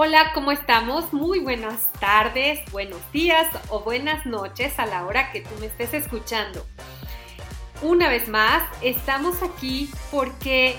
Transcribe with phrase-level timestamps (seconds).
[0.00, 1.12] Hola, ¿cómo estamos?
[1.12, 5.92] Muy buenas tardes, buenos días o buenas noches a la hora que tú me estés
[5.92, 6.64] escuchando.
[7.82, 10.76] Una vez más, estamos aquí porque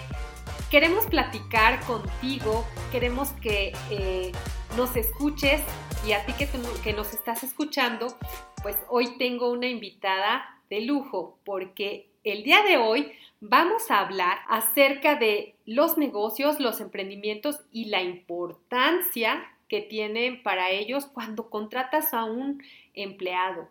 [0.72, 4.32] queremos platicar contigo, queremos que eh,
[4.78, 5.60] nos escuches
[6.08, 6.48] y a ti que,
[6.82, 8.18] que nos estás escuchando,
[8.64, 13.12] pues hoy tengo una invitada de lujo porque el día de hoy
[13.42, 20.72] vamos a hablar acerca de los negocios, los emprendimientos y la importancia que tienen para
[20.72, 22.64] ellos cuando contratas a un
[22.96, 23.70] empleado.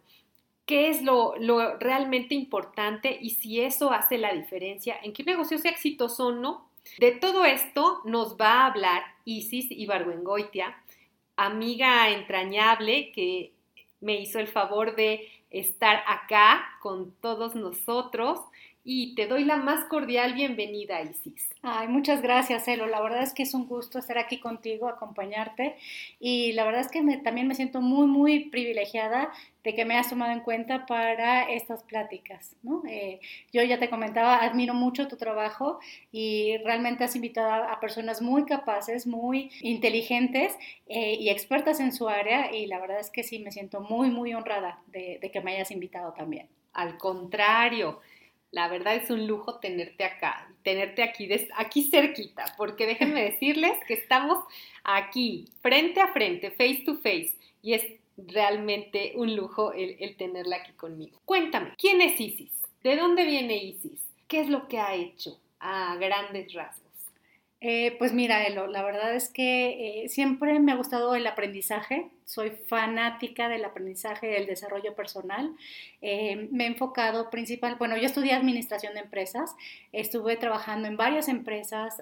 [0.64, 1.34] ¿Qué es lo,
[1.80, 6.32] realmente importante y si eso hace la diferencia en que un negocio sea exitoso o
[6.32, 6.70] no?
[7.00, 10.80] De todo esto nos va a hablar Isis Ibargüengoitia,
[11.34, 13.54] amiga entrañable que
[14.00, 18.38] me hizo el favor de estar acá con todos nosotros
[18.90, 21.50] y te doy la más cordial bienvenida, Isis.
[21.60, 22.86] Ay, muchas gracias, Elo.
[22.86, 25.76] La verdad es que es un gusto estar aquí contigo, acompañarte
[26.18, 29.30] y la verdad es que también me siento muy, muy privilegiada
[29.62, 32.56] de que me hayas tomado en cuenta para estas pláticas.
[32.62, 32.82] ¿no?
[32.88, 33.20] Eh,
[33.52, 35.80] yo ya te comentaba, admiro mucho tu trabajo
[36.10, 42.08] y realmente has invitado a, personas muy capaces, muy inteligentes eh, y expertas en su
[42.08, 45.42] área y la verdad es que sí, me siento muy, muy honrada de, de que
[45.42, 46.48] me hayas invitado también.
[46.72, 48.00] Al contrario,
[48.50, 53.94] la verdad es un lujo tenerte acá, tenerte aquí, aquí cerquita, porque déjenme decirles que
[53.94, 54.44] estamos
[54.84, 57.84] aquí, frente a frente, face to face, y es
[58.16, 61.20] realmente un lujo el, el tenerla aquí conmigo.
[61.24, 62.52] Cuéntame, ¿quién es Isis?
[62.82, 64.00] ¿De dónde viene Isis?
[64.26, 66.87] ¿Qué es lo que ha hecho a grandes rasgos?
[67.60, 72.08] Eh, pues mira, Elo, la verdad es que eh, siempre me ha gustado el aprendizaje,
[72.24, 75.56] soy fanática del aprendizaje del desarrollo personal.
[76.00, 79.56] Eh, me he enfocado principal, bueno, yo estudié administración de empresas,
[79.90, 82.00] estuve trabajando en varias empresas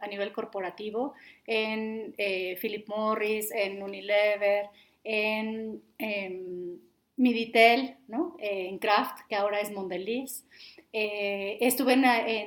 [0.00, 1.14] a nivel corporativo,
[1.46, 2.14] en
[2.60, 4.66] Philip Morris, en Unilever,
[5.04, 6.80] en, en
[7.18, 8.36] Miditel, ¿no?
[8.38, 10.44] en Kraft, que ahora es Mondelez.
[10.92, 12.04] Eh, estuve en,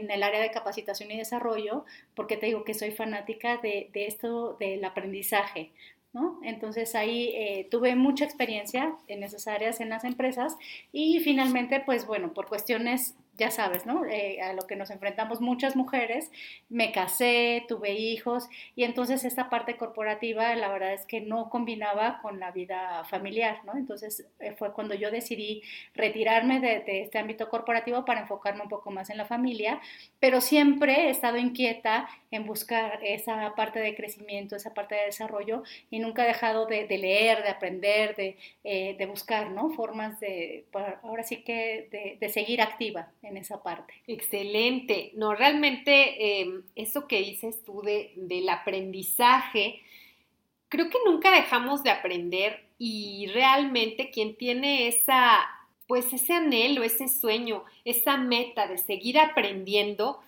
[0.10, 4.84] el área de capacitación y desarrollo porque te digo que soy fanática de, esto del
[4.84, 5.72] aprendizaje.
[6.14, 6.40] ¿no?
[6.44, 10.58] Entonces ahí eh, tuve mucha experiencia en esas áreas, en las empresas
[10.92, 14.06] y finalmente, pues bueno, por cuestiones ya sabes, ¿no?
[14.06, 16.32] Eh, a lo que nos enfrentamos muchas mujeres,
[16.70, 22.20] me casé, tuve hijos y entonces esta parte corporativa la verdad es que no combinaba
[22.22, 23.76] con la vida familiar, ¿no?
[23.76, 25.64] Entonces eh, fue cuando yo decidí
[25.96, 29.82] retirarme de, este ámbito corporativo para enfocarme un poco más en la familia,
[30.20, 35.64] pero siempre he estado inquieta en buscar esa parte de crecimiento, esa parte de desarrollo
[35.90, 39.72] y nunca he dejado de, leer, de aprender, de, eh, de, buscar, ¿no?
[39.72, 40.66] Formas de,
[41.02, 43.94] ahora sí que de, seguir activa esa parte.
[44.08, 45.12] Excelente.
[45.16, 49.82] No, realmente em, eso que dices tú de, del aprendizaje,
[50.70, 55.40] creo que nunca dejamos de aprender y realmente quien tiene esa,
[55.88, 60.22] pues ese anhelo, ese sueño, esa meta de seguir aprendiendo,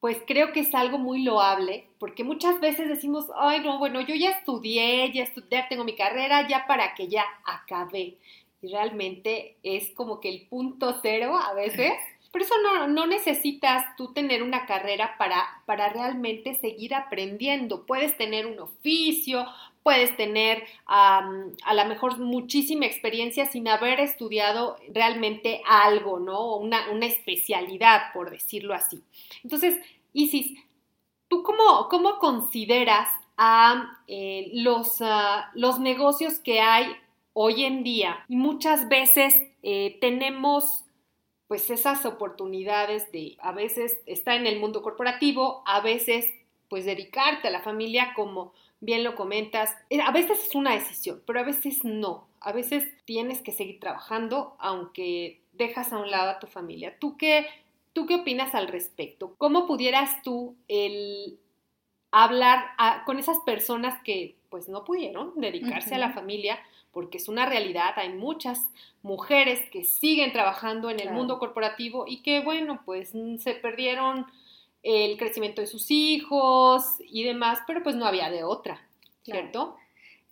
[0.00, 4.14] pues creo que es algo muy loable, porque muchas veces decimos, ay, no, bueno, yo
[4.14, 8.16] ya estudié, ya estudié, tengo mi carrera, ya para que ya acabé.
[8.60, 11.92] Y realmente es como que el punto cero a veces
[12.34, 12.54] por eso
[12.88, 17.86] no, necesitas tú tener una carrera para, para realmente seguir aprendiendo.
[17.86, 19.46] Puedes tener un oficio,
[19.84, 21.22] puedes tener a
[21.72, 26.56] lo mejor muchísima experiencia sin haber estudiado realmente algo, ¿no?
[26.56, 29.00] Una, una especialidad, por decirlo así.
[29.44, 29.76] Entonces,
[30.12, 30.58] Isis,
[31.28, 36.96] ¿tú cómo, cómo consideras a eh, los, ah, los negocios que hay
[37.32, 38.24] hoy en día?
[38.26, 40.83] Muchas veces eh, tenemos
[41.48, 46.26] pues esas oportunidades de a veces estar en el mundo corporativo, a veces
[46.68, 51.22] pues dedicarte a la familia como bien lo comentas, eh, a veces es una decisión,
[51.26, 52.26] pero a veces no.
[52.40, 56.96] A veces tienes que seguir trabajando aunque dejas a un lado a tu familia.
[56.98, 57.46] ¿Tú qué,
[57.92, 59.34] tú qué opinas al respecto?
[59.38, 61.38] ¿Cómo pudieras tú el
[62.10, 62.64] hablar
[63.06, 66.58] con esas personas que pues no pudieron dedicarse a la familia?
[66.94, 68.70] Porque es una realidad, hay muchas
[69.02, 74.26] mujeres que siguen trabajando en el mundo corporativo y que, bueno, pues se perdieron
[74.82, 78.86] el crecimiento de sus hijos y demás, pero pues no había de otra,
[79.22, 79.76] ¿cierto?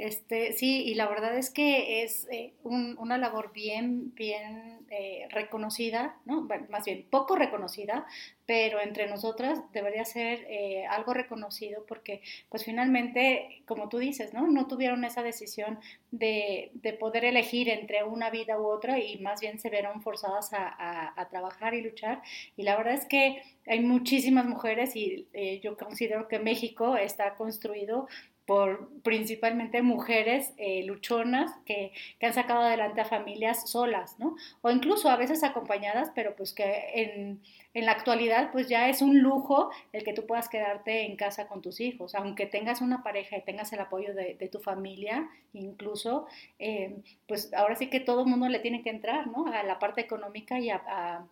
[0.03, 6.17] Este, sí, y la verdad es que es eh, una labor bien, bien eh, reconocida,
[6.25, 6.49] ¿no?
[6.71, 8.05] más bien poco reconocida,
[8.45, 14.49] pero entre nosotras debería ser eh, algo reconocido porque pues finalmente, como tú dices, ¿no?
[14.49, 15.79] No tuvieron esa decisión
[16.11, 20.51] de, de poder elegir entre una vida u otra y más bien se vieron forzadas
[20.53, 22.23] a, trabajar y luchar.
[22.57, 25.29] Y la verdad es que hay muchísimas mujeres y
[25.63, 28.09] yo considero que México está construido
[28.47, 34.37] por principalmente mujeres eh, luchonas que, que, han sacado adelante a familias solas, ¿no?
[34.63, 37.41] O incluso a veces acompañadas, pero pues que en,
[37.75, 41.47] en, la actualidad pues ya es un lujo el que tú puedas quedarte en casa
[41.47, 46.27] con tus hijos, aunque tengas una pareja y tengas el apoyo de, tu familia, incluso,
[46.59, 46.97] eh,
[47.29, 49.47] pues ahora sí que todo el mundo le tiene que entrar, ¿no?
[49.47, 51.25] A la parte económica y a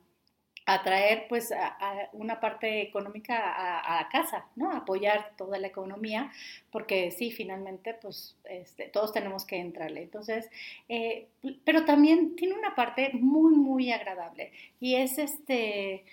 [0.75, 1.77] atraer pues a,
[2.13, 4.71] una parte económica a, casa, ¿no?
[4.73, 6.31] Apoyar toda la economía,
[6.71, 10.03] porque sí, finalmente pues este, todos tenemos que entrarle.
[10.03, 10.49] Entonces,
[10.89, 11.27] eh,
[11.65, 16.05] pero también tiene una parte muy, muy agradable y es este,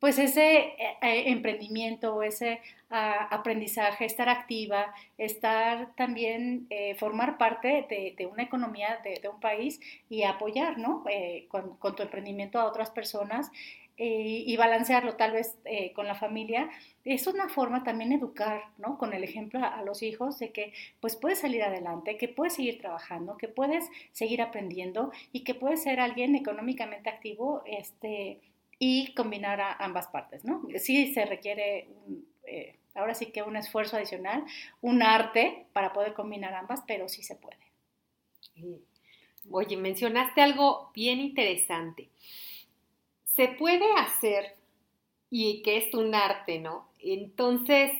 [0.00, 2.60] pues ese eh, eh, emprendimiento, ese
[2.90, 6.68] ah, aprendizaje, estar activa, estar también,
[6.98, 11.04] formar parte de, una economía de, un país y apoyar, ¿no?
[11.48, 13.50] con, tu emprendimiento a otras personas
[14.00, 16.70] eh, y balancearlo tal vez eh, con la familia,
[17.04, 18.96] es una forma también educar, ¿no?
[18.96, 22.78] Con el ejemplo a, los hijos de que pues puedes salir adelante, que puedes seguir
[22.78, 28.38] trabajando, que puedes seguir aprendiendo y que puedes ser alguien económicamente activo este,
[28.78, 30.62] y combinar ambas partes, ¿no?
[30.76, 31.88] Sí se requiere,
[32.46, 34.44] eh, ahora sí que un esfuerzo adicional,
[34.80, 37.58] un arte para poder combinar ambas, pero sí se puede.
[39.50, 42.10] Oye, mencionaste algo bien interesante
[43.38, 44.56] se puede hacer
[45.30, 46.88] y que es un arte, ¿no?
[46.98, 47.92] Entonces,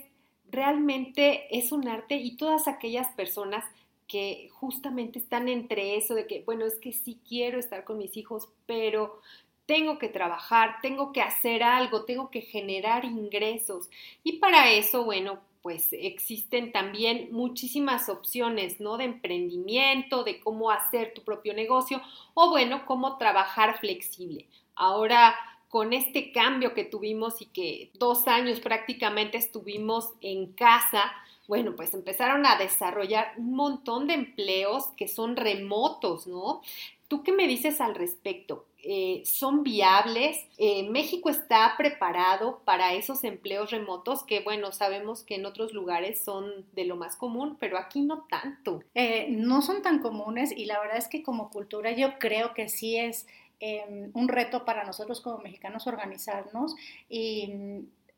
[0.50, 3.64] realmente es un arte y todas aquellas personas
[4.08, 8.16] que justamente están entre eso de que, bueno, es que sí quiero estar con mis
[8.16, 9.20] hijos, pero
[9.64, 13.88] tengo que trabajar, tengo que hacer algo, tengo que generar ingresos.
[14.24, 18.96] Y para eso, bueno, pues existen también muchísimas opciones, ¿no?
[18.96, 22.02] De emprendimiento, de cómo hacer tu propio negocio
[22.34, 24.46] o, bueno, cómo trabajar flexible.
[24.78, 25.34] Ahora,
[25.68, 31.12] con este cambio que tuvimos y que dos años prácticamente estuvimos en casa,
[31.48, 36.62] bueno, pues empezaron a desarrollar un montón de empleos que son remotos, ¿no?
[37.08, 38.66] ¿Tú qué me dices al respecto?
[38.84, 40.46] Eh, ¿Son viables?
[40.58, 46.22] Eh, ¿México está preparado para esos empleos remotos que, bueno, sabemos que en otros lugares
[46.22, 48.82] son de lo más común, pero aquí no tanto?
[48.94, 52.68] Eh, no son tan comunes y la verdad es que como cultura yo creo que
[52.68, 53.26] sí es
[53.60, 56.76] Em, un reto para nosotros como mexicanos organizarnos
[57.08, 57.52] y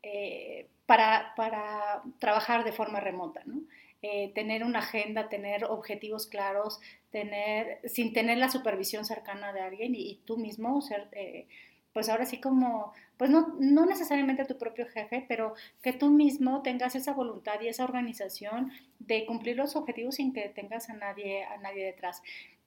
[0.03, 3.61] eh, para, para, trabajar de forma remota, ¿no?
[4.03, 6.79] Eh, tener una agenda, tener objetivos claros,
[7.11, 11.47] tener, sin tener la supervisión cercana de alguien y, tú mismo ser, eh,
[11.93, 16.61] pues ahora sí como, pues no, no necesariamente tu propio jefe, pero que tú mismo
[16.61, 21.43] tengas esa voluntad y esa organización de cumplir los objetivos sin que tengas a nadie,
[21.45, 22.21] a nadie detrás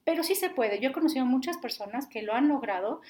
[0.05, 0.79] pero sí se puede.
[0.79, 3.01] Yo he conocido muchas personas que lo han logrado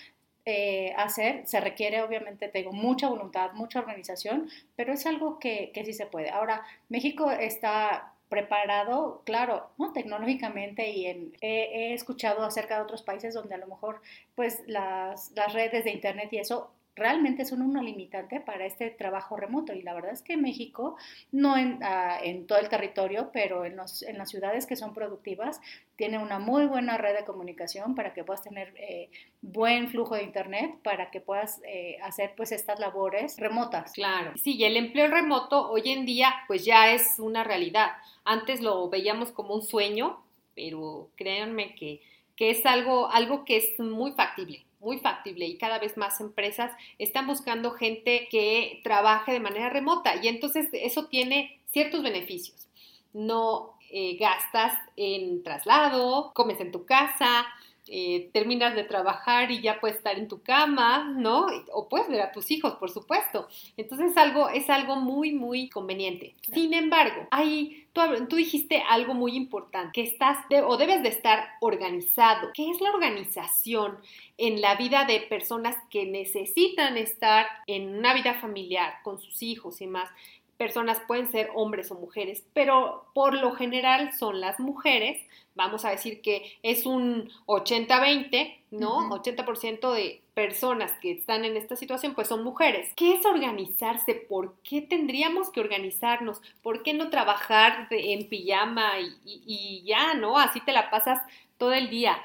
[0.45, 1.45] eh, hacer.
[1.45, 6.07] Se requiere, obviamente, tengo mucha voluntad, mucha organización, pero es algo que, que sí se
[6.07, 6.29] puede.
[6.29, 9.93] Ahora, México está preparado, claro, ¿no?
[9.93, 14.01] tecnológicamente y he, he, escuchado acerca de otros países donde a lo mejor
[14.33, 19.35] pues las, las redes de internet y eso realmente son una limitante para este trabajo
[19.35, 19.73] remoto.
[19.73, 20.95] Y la verdad es que México,
[21.31, 24.93] no en, ah, en todo el territorio, pero en, los, en, las ciudades que son
[24.93, 25.59] productivas,
[25.97, 29.09] tiene una muy buena red de comunicación para que puedas tener eh,
[29.41, 33.91] buen flujo de Internet, para que puedas eh, hacer pues estas labores remotas.
[33.91, 37.91] Claro, sí, y el empleo remoto hoy en día pues ya es una realidad.
[38.23, 40.21] Antes lo veíamos como un sueño,
[40.55, 42.01] pero créanme que,
[42.37, 46.71] que es algo, algo que es muy factible muy factible y cada vez más empresas
[46.99, 52.67] están buscando gente que trabaje de manera remota y entonces eso tiene ciertos beneficios.
[53.11, 57.47] No eh, gastas en traslado, comes en tu casa,
[57.87, 61.45] eh, terminas de trabajar y ya puedes estar en tu cama, ¿no?
[61.71, 63.47] O puedes ver a tus hijos, por supuesto.
[63.77, 66.33] Entonces es algo, es algo muy, muy conveniente.
[66.51, 71.47] Sin embargo, hay, tú, tú, dijiste algo muy importante, que estás o debes de estar
[71.61, 72.49] organizado.
[72.53, 73.99] ¿Qué es la organización
[74.37, 79.79] en la vida de personas que necesitan estar en una vida familiar con sus hijos
[79.81, 80.09] y más?
[80.57, 85.21] Personas pueden ser hombres o mujeres, pero por lo general son las mujeres.
[85.53, 89.09] Vamos a decir que es un 80-20, ¿no?
[89.09, 92.91] 80% de personas que están en esta situación pues son mujeres.
[92.95, 94.13] ¿Qué es organizarse?
[94.15, 96.41] ¿Por qué tendríamos que organizarnos?
[96.61, 100.37] ¿Por qué no trabajar en pijama y, ya, ¿no?
[100.37, 101.21] Así te la pasas
[101.57, 102.17] todo el día.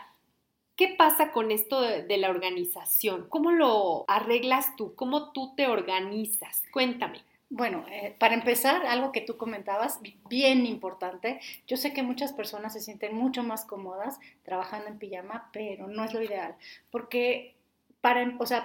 [0.76, 3.26] ¿Qué pasa con esto de, la organización?
[3.28, 4.94] ¿Cómo lo arreglas tú?
[4.94, 6.62] ¿Cómo tú te organizas?
[6.72, 7.20] Cuéntame.
[7.52, 12.72] Bueno, eh, para empezar, algo que tú comentabas, bien importante, yo sé que muchas personas
[12.72, 16.54] se sienten mucho más cómodas trabajando en pijama, pero no es lo ideal,
[16.92, 17.56] porque
[18.00, 18.64] para, o sea,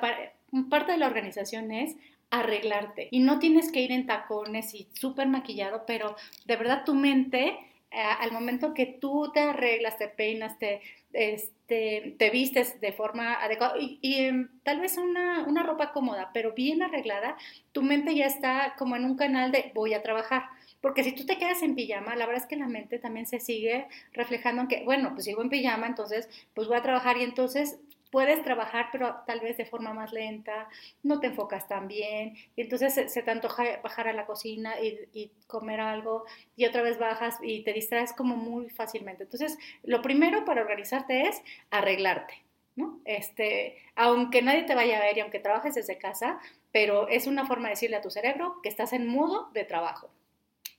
[0.70, 1.96] parte de la organización es
[2.30, 6.16] arreglarte y no tienes que ir en tacones y súper maquillado, pero
[6.46, 7.60] de verdad tu mente eh,
[7.96, 10.82] al momento que tú te arreglas, te peinas, te,
[11.14, 16.54] este, te vistes de forma adecuada y, em, tal vez una, una, ropa cómoda, pero
[16.54, 17.38] bien arreglada,
[17.72, 20.44] tu mente ya está como en un canal de voy a trabajar.
[20.82, 23.40] Porque si tú te quedas en pijama, la verdad es que la mente también se
[23.40, 27.24] sigue reflejando en que, bueno, pues sigo en pijama, entonces pues voy a trabajar y
[27.24, 27.80] entonces
[28.16, 30.70] puedes trabajar, pero tal vez de forma más lenta,
[31.04, 35.32] no te enfocas tan bien, y entonces se, te antoja bajar a la cocina y,
[35.48, 36.24] comer algo,
[36.56, 39.24] y otra vez bajas y te distraes como muy fácilmente.
[39.24, 41.42] Entonces, lo primero para organizarte es
[41.72, 42.36] arreglarte.
[42.78, 43.02] ¿no?
[43.04, 46.40] Este, aunque nadie te vaya a ver y aunque trabajes desde casa,
[46.72, 50.10] pero es una forma de decirle a tu cerebro que estás en modo de trabajo.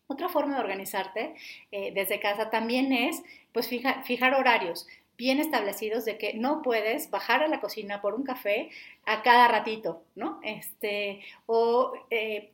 [0.07, 1.35] Otra forma de organizarte
[1.71, 7.43] eh, desde casa también es pues fijar horarios bien establecidos de que no puedes bajar
[7.43, 8.71] a la cocina por un café
[9.05, 10.41] a cada ratito, ¿no?
[10.43, 12.53] Este, o eh,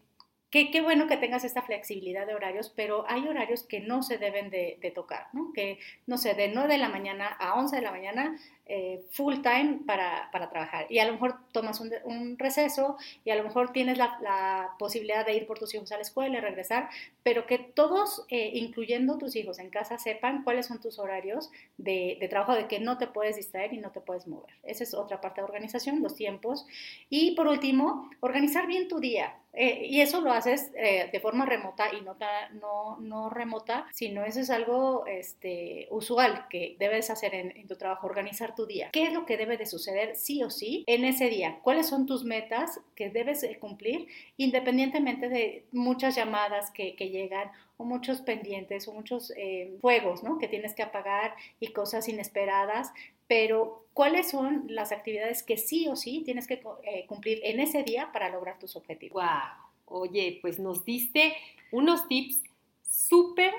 [0.53, 4.51] Qué, bueno que tengas esta flexibilidad de horarios, pero hay horarios que no se deben
[4.51, 5.51] de, tocar, ¿no?
[5.55, 9.37] Que, no sé, de 9 de la mañana a 11 de la mañana, eh, full
[9.37, 10.85] time para, trabajar.
[10.91, 15.37] Y a lo mejor tomas un, receso y a lo mejor tienes la, posibilidad de
[15.37, 16.91] ir por tus hijos a la escuela y regresar,
[17.23, 22.19] pero que todos, eh, incluyendo tus hijos en casa, sepan cuáles son tus horarios de,
[22.21, 24.53] de trabajo, de que no te puedes distraer y no te puedes mover.
[24.65, 26.67] Esa es otra parte de organización, los tiempos.
[27.09, 29.39] Y por último, organizar bien tu día.
[29.55, 32.17] Eh, y eso lo haces eh, de forma remota y no,
[32.61, 38.07] no, no, remota, sino eso es algo este, usual que debes hacer en, tu trabajo,
[38.07, 38.91] organizar tu día.
[38.93, 41.59] ¿Qué es lo que debe de suceder sí o sí en ese día?
[41.63, 48.21] ¿Cuáles son tus metas que debes cumplir independientemente de muchas llamadas que, llegan o muchos
[48.21, 50.39] pendientes o muchos eh, fuegos ¿no?
[50.39, 52.93] que tienes que apagar y cosas inesperadas?
[53.33, 57.83] Pero ¿cuáles son las actividades que sí o sí tienes que eh, cumplir en ese
[57.83, 59.23] día para lograr tus objetivos?
[59.23, 60.03] ¡Wow!
[60.03, 61.35] Oye, pues nos diste
[61.71, 62.43] unos tips
[62.83, 63.55] súper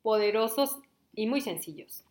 [0.00, 0.78] poderosos
[1.14, 2.04] y muy sencillos.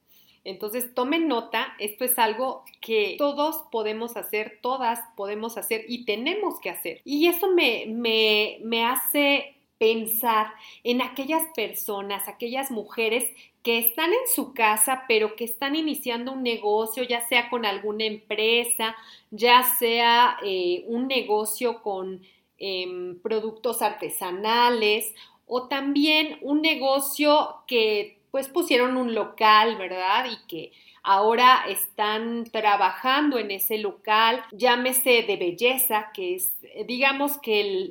[0.43, 6.59] Entonces, tomen nota, esto es algo que todos podemos hacer, todas podemos hacer y tenemos
[6.59, 7.01] que hacer.
[7.03, 13.25] Y eso me, me, me hace pensar en aquellas personas, aquellas mujeres
[13.67, 18.05] que están en su casa, pero que están iniciando un negocio, ya sea con alguna
[18.05, 18.95] empresa,
[19.29, 22.21] ya sea eh, un negocio con
[22.59, 25.13] em, productos artesanales
[25.45, 30.27] o también un negocio que pues pusieron un local, ¿verdad?
[30.31, 30.71] Y que
[31.03, 36.55] ahora están trabajando en ese local, llámese de belleza, que es,
[36.85, 37.89] digamos que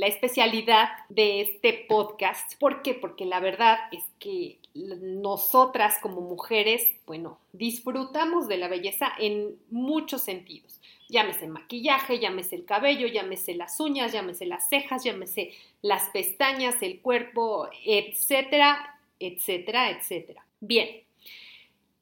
[0.00, 2.58] la especialidad de este podcast.
[2.58, 2.94] ¿Por qué?
[2.94, 10.22] Porque la verdad es que nosotras como mujeres, bueno, disfrutamos de la belleza en muchos
[10.22, 10.80] sentidos.
[11.08, 17.00] Llámese maquillaje, llámese el cabello, llámese las uñas, llámese las cejas, llámese las pestañas, el
[17.00, 20.46] cuerpo, etcétera, etcétera, etcétera.
[20.60, 20.88] Bien,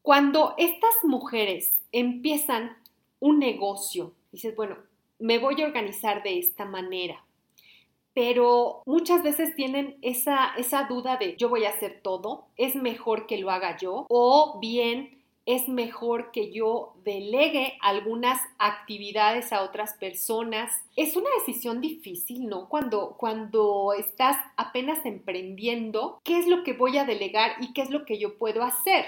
[0.03, 2.77] cuando estas mujeres empiezan
[3.21, 4.77] un negocio, dices, bueno,
[5.19, 7.25] me voy a organizar de esta manera,
[8.19, 13.29] pero muchas veces tienen esa, esa duda de yo voy a hacer todo, es mejor
[13.29, 19.95] que lo haga yo, o bien es mejor que yo delegue algunas actividades a otras
[19.95, 20.73] personas.
[20.97, 22.69] Es una decisión difícil, ¿no?
[22.69, 27.91] Cuando, cuando estás apenas emprendiendo, ¿qué es lo que voy a delegar y qué es
[27.91, 29.05] lo que yo puedo hacer?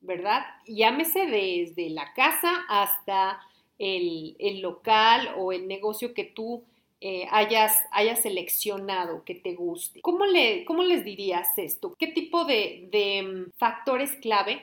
[0.00, 0.42] ¿verdad?
[0.66, 3.40] Llámese desde la casa hasta
[3.78, 6.64] el, local o el negocio que tú
[7.02, 10.00] eh, hayas, hayas, seleccionado, que te guste.
[10.00, 11.94] ¿Cómo, le, ¿Cómo, les dirías esto?
[11.98, 14.62] ¿Qué tipo de, de mm, factores clave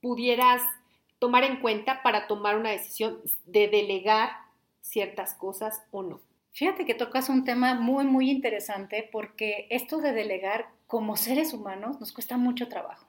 [0.00, 0.62] pudieras
[1.18, 4.30] tomar en cuenta para tomar una decisión de delegar
[4.82, 6.20] ciertas cosas o no.
[6.52, 11.98] Fíjate que tocas un tema muy, muy interesante porque esto de delegar como seres humanos
[11.98, 13.06] nos cuesta mucho trabajo.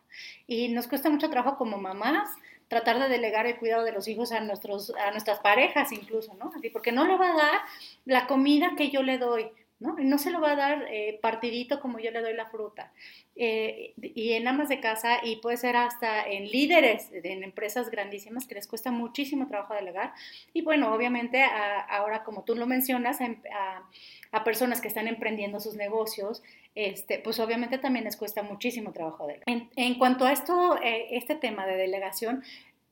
[0.47, 2.29] Y nos cuesta mucho trabajo como mamás
[2.67, 6.51] tratar de delegar el cuidado de los hijos a, nuestros, a nuestras parejas incluso, ¿no?
[6.73, 7.61] Porque no le va a dar
[8.05, 10.17] la comida que yo le doy, ¿no?
[10.17, 12.91] Se lo va a dar eh, partidito como yo le doy la fruta.
[13.35, 18.47] Eh, y en amas de casa, y puede ser hasta en líderes, en empresas grandísimas
[18.47, 20.13] que les cuesta muchísimo trabajo delegar.
[20.53, 21.43] Y bueno, obviamente
[21.89, 26.43] ahora, como tú lo mencionas, a, personas que están emprendiendo sus negocios,
[26.75, 29.43] este, pues obviamente también les cuesta muchísimo trabajo delegar.
[29.47, 32.43] En, en cuanto a esto, eh, este tema de delegación,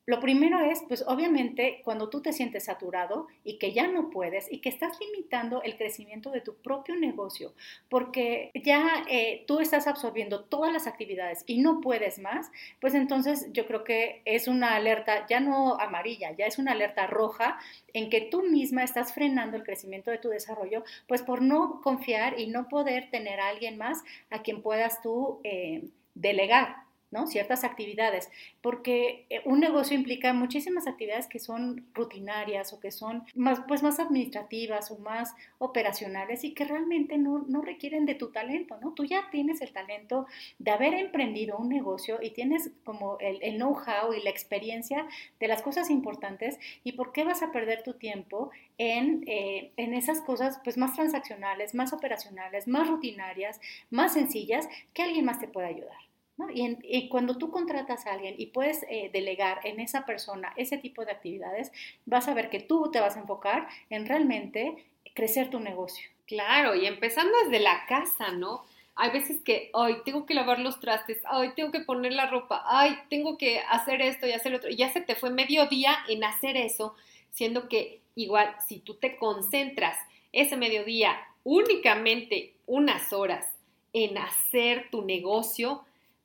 [0.06, 4.52] lo primero es, pues obviamente, cuando tú te sientes saturado y que ya no puedes
[4.52, 7.54] y que estás limitando el crecimiento de tu propio negocio,
[7.88, 13.48] porque ya eh, tú estás absorbiendo todas las actividades y no puedes más, pues entonces
[13.54, 17.58] yo creo que es una alerta ya no amarilla, ya es una alerta roja
[17.94, 22.38] en que tú misma estás frenando el crecimiento de tu desarrollo, pues por no confiar
[22.40, 26.84] y no poder tener a alguien más a quien puedas tú eh, delegar.
[27.14, 27.28] ¿No?
[27.28, 28.30] Ciertas actividades,
[28.62, 33.84] porque eh, un negocio implica muchísimas actividades que son rutinarias o que son más, pues
[33.84, 38.94] más administrativas o más operacionales y que realmente no, requieren de tu talento, ¿no?
[38.94, 40.26] Tú ya tienes el talento
[40.60, 45.06] de haber emprendido un negocio y tienes como el, know-how y la experiencia
[45.40, 49.94] de las cosas importantes y por qué vas a perder tu tiempo en, eh, en
[49.94, 55.48] esas cosas pues más transaccionales, más operacionales, más rutinarias, más sencillas que alguien más te
[55.48, 56.13] pueda ayudar.
[56.54, 61.06] Y, cuando tú contratas a alguien y puedes eh, delegar en esa persona ese tipo
[61.06, 61.72] de actividades,
[62.06, 66.10] vas a ver que tú te vas a enfocar en realmente crecer tu negocio.
[66.26, 68.64] Claro, y empezando desde la casa, ¿no?
[68.96, 72.64] Hay veces que, ay, tengo que lavar los trastes, ay, tengo que poner la ropa,
[72.68, 74.70] ay, tengo que hacer esto y hacer otro.
[74.70, 76.96] Y ya se te fue medio día en hacer eso,
[77.32, 79.98] siendo que igual si tú te concentras
[80.32, 83.48] ese mediodía únicamente unas horas
[83.94, 85.84] en hacer tu negocio,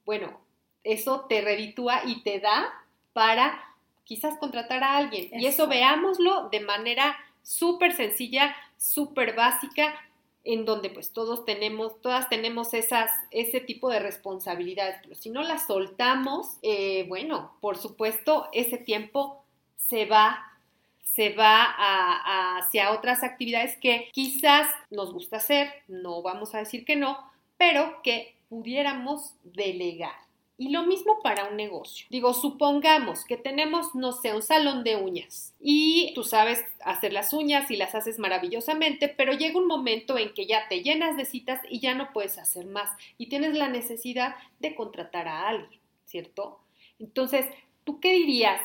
[0.09, 0.41] bueno,
[0.85, 2.73] eso te reditúa y te da
[3.12, 3.62] para
[4.05, 5.29] quizás contratar a alguien.
[5.38, 9.94] Y eso veámoslo de manera súper sencilla, súper básica,
[10.44, 15.42] en donde pues todos tenemos, todas tenemos esas, ese tipo de responsabilidades, pero si no
[15.42, 19.44] las soltamos, eh, bueno, por supuesto, ese tiempo
[19.77, 20.42] se va
[21.03, 21.75] se va
[22.57, 27.18] hacia otras actividades que quizás nos gusta hacer, no vamos a decir que no,
[27.59, 30.28] pero que pudiéramos delegar.
[30.61, 32.08] Y lo mismo para un negocio.
[32.11, 37.32] Digo, supongamos que tenemos, no sé, un salón de uñas y tú sabes hacer las
[37.32, 41.26] uñas y las haces maravillosamente, pero llega un momento en que ya te llenas de
[41.26, 45.80] citas y ya no puedes hacer más y tienes la necesidad de contratar a alguien,
[46.06, 46.58] ¿cierto?
[46.98, 47.46] Entonces,
[47.84, 48.61] ¿tú qué dirías?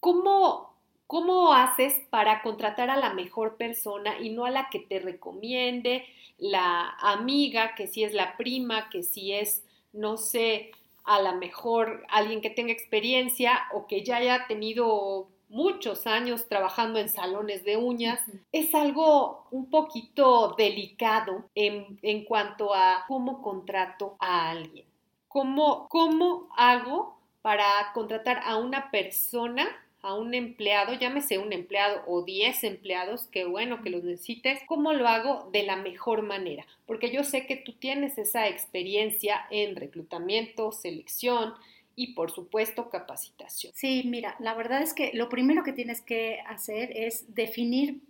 [0.00, 0.69] ¿Cómo,
[1.10, 6.04] cómo haces para contratar a la mejor persona y no a la que te recomiende?
[6.40, 10.72] la amiga, que si es la prima, que si es, no sé,
[11.04, 16.98] a lo mejor alguien que tenga experiencia o que ya haya tenido muchos años trabajando
[16.98, 18.20] en salones de uñas,
[18.52, 24.86] es algo un poquito delicado en, en, cuanto a cómo contrato a alguien.
[25.28, 29.68] ¿Cómo, ¿Cómo hago para contratar a una persona
[30.02, 34.92] a un empleado, llámese un empleado o 10 empleados, que bueno que los necesites, ¿cómo
[34.92, 36.66] lo hago de la mejor manera?
[36.86, 41.54] Porque yo sé que tú tienes esa experiencia en reclutamiento, selección
[41.96, 43.72] y por supuesto capacitación.
[43.74, 48.00] Sí, mira, la verdad es que lo primero que tienes que hacer es definir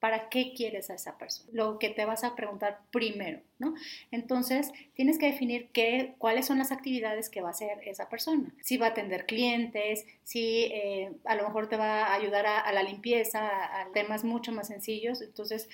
[0.00, 1.50] ¿Para qué quieres a esa persona?
[1.52, 3.74] Lo que te vas a preguntar primero, ¿no?
[4.10, 8.52] Entonces, tienes que definir qué, cuáles son las actividades que va a hacer esa persona.
[8.62, 12.72] Si va a atender clientes, si eh, a lo mejor te va a ayudar a,
[12.72, 13.46] la limpieza,
[13.80, 15.20] a, temas mucho más sencillos.
[15.20, 15.68] Entonces,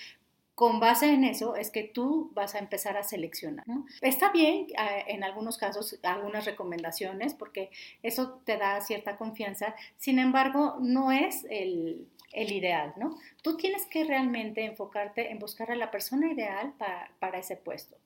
[0.57, 3.67] con base en eso es que tú vas a empezar a seleccionar.
[4.01, 7.71] Está bien eh, en algunos casos algunas recomendaciones porque
[8.03, 13.19] eso te da cierta confianza, sin embargo no es el, el ideal, ¿no?
[13.47, 17.97] Tú tienes que realmente enfocarte en buscar a la persona ideal para, para ese puesto.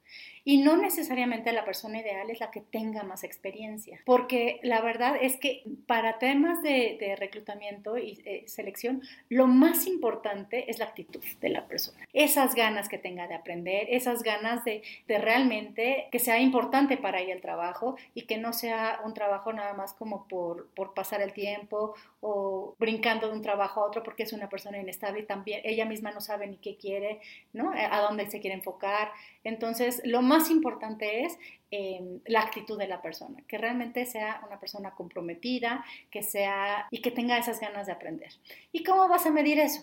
[0.45, 5.17] Y no necesariamente la persona ideal es la que tenga más experiencia, porque la verdad
[5.21, 11.23] es que para temas de, reclutamiento y eh, selección, lo más importante es la actitud
[11.41, 12.07] de la persona.
[12.13, 17.21] Esas ganas que tenga de aprender, esas ganas de, de realmente que sea importante para
[17.21, 21.21] ella el trabajo y que no sea un trabajo nada más como por, por pasar
[21.21, 25.61] el tiempo o brincando de un trabajo a otro porque es una persona inestable también
[25.65, 27.21] ella misma no sabe ni qué quiere,
[27.53, 27.73] ¿no?
[27.73, 29.13] A dónde se quiere enfocar.
[29.45, 31.39] Entonces, Entonces, lo más importante es
[31.71, 37.01] em, la actitud de la persona, que realmente sea una persona comprometida, que sea y
[37.03, 38.33] que tenga esas ganas de aprender.
[38.73, 39.83] ¿Y cómo vas a medir eso?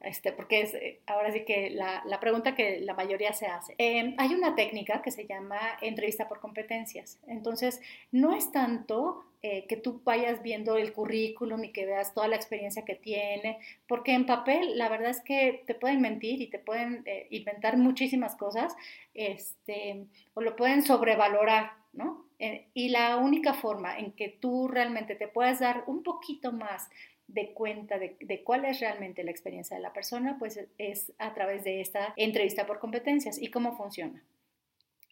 [0.00, 3.74] Este, porque es eh, ahora sí que la, la, pregunta que la mayoría se hace.
[3.78, 7.18] Em, hay una técnica que se llama entrevista por competencias.
[7.26, 7.80] Entonces,
[8.10, 12.36] no es tanto eh, que tú vayas viendo el currículum y que veas toda la
[12.36, 16.58] experiencia que tiene, porque en papel la verdad es que te pueden mentir y te
[16.58, 18.74] pueden eh, inventar muchísimas cosas,
[19.14, 22.28] este, o lo pueden sobrevalorar, ¿no?
[22.72, 26.88] y la única forma en que tú realmente te puedas dar un poquito más
[27.32, 31.64] de cuenta de, cuál es realmente la experiencia de la persona, pues es a través
[31.64, 34.22] de esta entrevista por competencias y cómo funciona.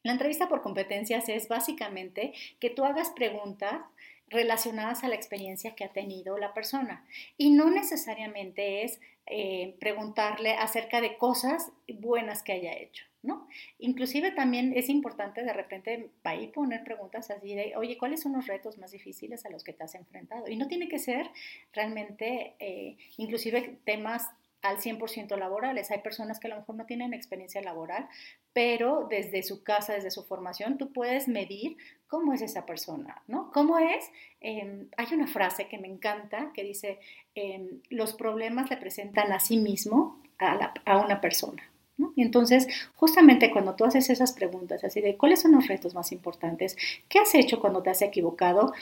[0.03, 3.81] La entrevista por competencias es básicamente que tú hagas preguntas
[4.29, 7.05] relacionadas a la experiencia que ha tenido la persona.
[7.37, 13.08] Y no necesariamente es eh, preguntarle acerca de cosas buenas que haya hecho.
[13.23, 13.49] ¿No?
[13.79, 18.47] Inclusive también es importante de repente ahí poner preguntas así de, oye, ¿cuáles son los
[18.47, 20.49] retos más difíciles a los que te has enfrentado?
[20.49, 21.31] Y no tiene que ser
[21.73, 24.29] realmente, eh, inclusive temas
[24.63, 25.91] al 100% laborales.
[25.91, 28.09] Hay personas que a lo mejor no tienen experiencia laboral,
[28.53, 31.77] pero desde su casa, desde su formación, tú puedes medir
[32.09, 33.51] cómo es esa persona, ¿no?
[33.53, 34.11] ¿Cómo es?
[34.41, 36.99] Em, hay una frase que me encanta que dice,
[37.35, 41.68] em, los problemas le presentan a sí mismo a, a una persona.
[42.17, 46.13] Y entonces, justamente cuando tú haces esas preguntas, así de cuáles son los retos más
[46.13, 46.77] importantes,
[47.09, 48.73] qué has hecho cuando te has equivocado,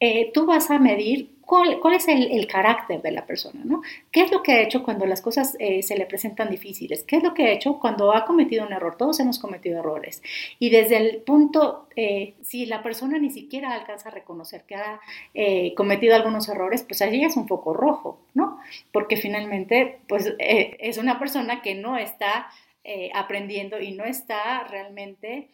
[0.00, 3.80] eh, tú vas a medir cuál, es el, carácter de la persona, ¿no?
[4.12, 7.04] ¿Qué es lo que ha hecho cuando las cosas eh, se le presentan difíciles?
[7.04, 8.98] ¿Qué es lo que ha hecho cuando ha cometido un error?
[8.98, 10.22] Todos hemos cometido errores.
[10.58, 15.00] Y desde el punto, eh, si la persona ni siquiera alcanza a reconocer que ha
[15.74, 18.58] cometido algunos errores, pues allí es un poco rojo, ¿no?
[18.92, 22.50] Porque finalmente, pues es una persona que no está
[23.14, 25.48] aprendiendo y no está realmente,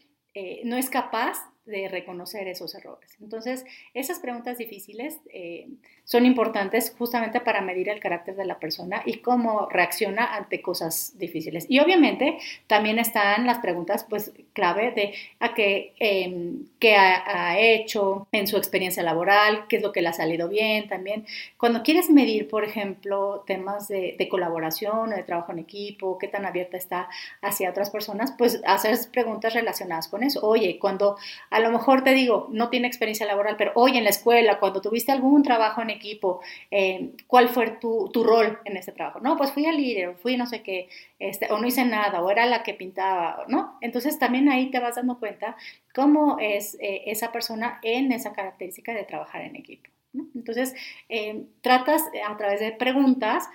[0.65, 3.17] no es capaz de reconocer esos errores.
[3.21, 5.69] Entonces, esas preguntas difíciles eh,
[6.05, 11.19] son importantes justamente para medir el carácter de la persona y cómo reacciona ante cosas
[11.19, 11.65] difíciles.
[11.69, 18.27] Y obviamente también están las preguntas, pues, clave de a qué, em, qué ha, hecho
[18.33, 21.25] en su experiencia laboral, qué es lo que le ha salido bien también.
[21.57, 26.29] Cuando quieres medir, por ejemplo, temas de, de colaboración o de trabajo en equipo, qué
[26.29, 27.09] tan abierta está
[27.43, 30.47] hacia otras personas, pues hacer preguntas relacionadas con eso.
[30.47, 31.17] Oye, cuando
[31.55, 34.81] a lo mejor te digo, no tiene experiencia laboral, pero hoy en la escuela, cuando
[34.81, 36.41] tuviste algún trabajo en equipo,
[36.73, 39.21] eh, ¿cuál fue tu, rol en ese trabajo?
[39.21, 40.89] No, pues fui al líder, fui no sé qué,
[41.21, 43.79] este, o no hice nada, o era la que pintaba, ¿no?
[43.83, 45.57] Entonces también ahí te vas dando cuenta
[45.95, 49.89] cómo es eh, esa persona en esa característica de trabajar en equipo.
[50.35, 50.75] Entonces,
[51.09, 53.49] eh, tratas a través de preguntas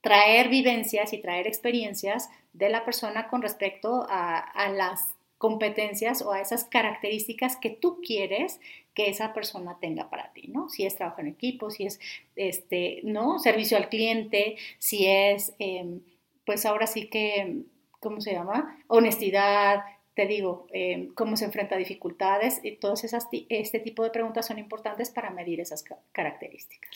[0.00, 6.32] traer vivencias y traer experiencias de la persona con respecto a, a las competencias o
[6.32, 8.60] a esas características que tú quieres
[8.92, 10.68] que esa persona tenga para ti, ¿no?
[10.68, 11.98] Si es trabajo en equipo, si es,
[12.36, 13.38] este, ¿no?
[13.38, 16.02] Servicio al cliente, si es, em,
[16.44, 17.62] pues ahora sí que,
[18.00, 18.84] ¿cómo se llama?
[18.86, 24.10] Honestidad, te digo, em, cómo se enfrenta a dificultades y todas esas, este tipo de
[24.10, 26.90] preguntas son importantes para medir esas características.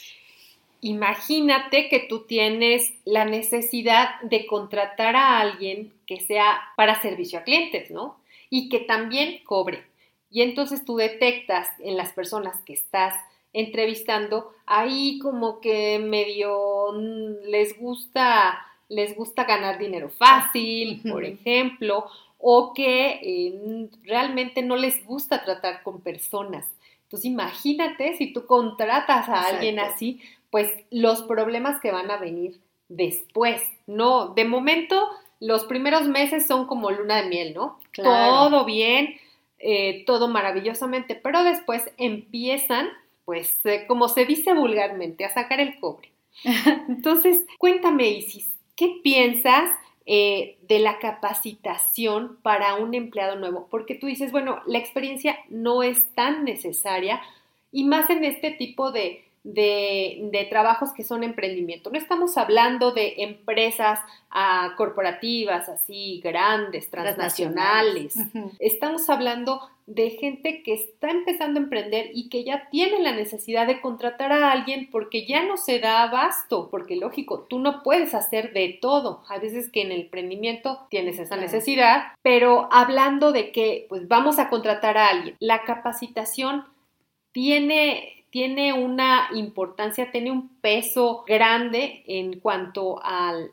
[0.83, 7.42] Imagínate que tú tienes la necesidad de contratar a alguien que sea para servicio a
[7.42, 8.22] clientes, ¿no?
[8.55, 9.83] Y que también cobre.
[10.31, 13.12] Y entonces tú detectas en las personas que estás
[13.53, 22.07] entrevistando, ahí como que medio mm, les gusta, les gusta ganar dinero fácil, por ejemplo,
[22.38, 26.64] o que eh, realmente no les gusta tratar con personas.
[27.03, 32.61] Entonces imagínate si tú contratas a alguien así, pues los problemas que van a venir
[32.88, 34.29] después, ¿no?
[34.29, 35.09] De momento
[35.40, 37.79] los primeros meses son como luna de miel, ¿no?
[37.92, 39.16] Todo bien,
[39.59, 42.88] eh, todo maravillosamente, pero después empiezan,
[43.25, 46.11] pues, eh, como se dice vulgarmente, a sacar el cobre.
[46.88, 49.70] Entonces, cuéntame, Isis, ¿qué piensas
[50.07, 53.68] eh, de la capacitación para un empleado nuevo?
[53.70, 57.23] Porque tú dices, bueno, la experiencia no es tan necesaria
[57.73, 61.90] y más en este tipo de, de, trabajos que son emprendimiento.
[61.90, 68.16] No estamos hablando de empresas ah, corporativas así grandes, transnacionales.
[68.59, 73.66] Estamos hablando de gente que está empezando a emprender y que ya tiene la necesidad
[73.66, 78.14] de contratar a alguien porque ya no se da abasto, porque lógico, tú no puedes
[78.14, 79.22] hacer de todo.
[79.28, 84.38] A veces que en el emprendimiento tienes esa necesidad, pero hablando de que pues vamos
[84.38, 86.64] a contratar a alguien, la capacitación
[87.33, 93.53] tiene tiene una importancia, tiene un peso grande en cuanto al,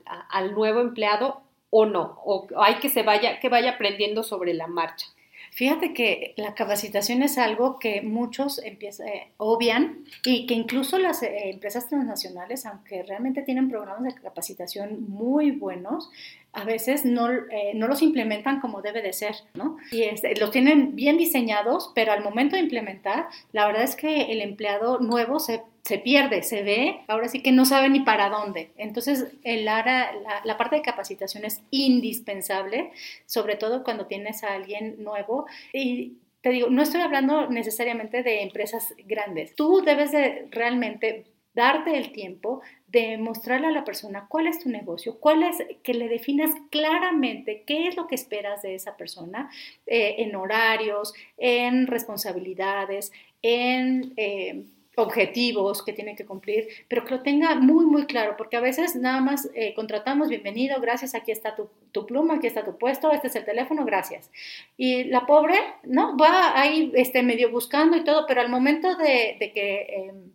[0.56, 5.06] nuevo empleado o no, o hay que se vaya, que vaya aprendiendo sobre la marcha.
[5.52, 11.22] Fíjate que la capacitación es algo que muchos empieza, eh, obvian y que incluso las
[11.22, 16.10] eh, empresas transnacionales, aunque realmente tienen programas de capacitación muy buenos,
[16.54, 19.78] a veces no, eh, no los implementan como debe de ser, ¿no?
[19.92, 24.32] Y este, los tienen bien diseñados, pero al momento de implementar, la verdad es que
[24.32, 28.30] el empleado nuevo se, se pierde, se ve, ahora sí que no sabe ni para
[28.30, 28.72] dónde.
[28.78, 30.12] Entonces, el la,
[30.44, 32.92] la parte de capacitación es indispensable,
[33.26, 38.42] sobre todo cuando tienes a alguien nuevo y te digo, no estoy hablando necesariamente de
[38.42, 39.56] empresas grandes.
[39.56, 44.70] Tú debes de realmente darte el tiempo de mostrarle a la persona cuál es tu
[44.70, 49.50] negocio, cuál es, que le definas claramente qué es lo que esperas de esa persona
[49.86, 53.12] eh, en horarios, en responsabilidades,
[53.42, 54.14] en...
[54.18, 58.62] Eh, objetivos que tiene que cumplir, pero que lo tenga muy, muy claro, porque a
[58.62, 62.78] veces nada más eh, contratamos, bienvenido, gracias, aquí está tu, tu, pluma, aquí está tu
[62.78, 64.30] puesto, este es el teléfono, gracias.
[64.78, 66.18] Y la pobre, ¿no?
[66.18, 70.32] Va ahí este, medio buscando y todo, pero al momento de, que em,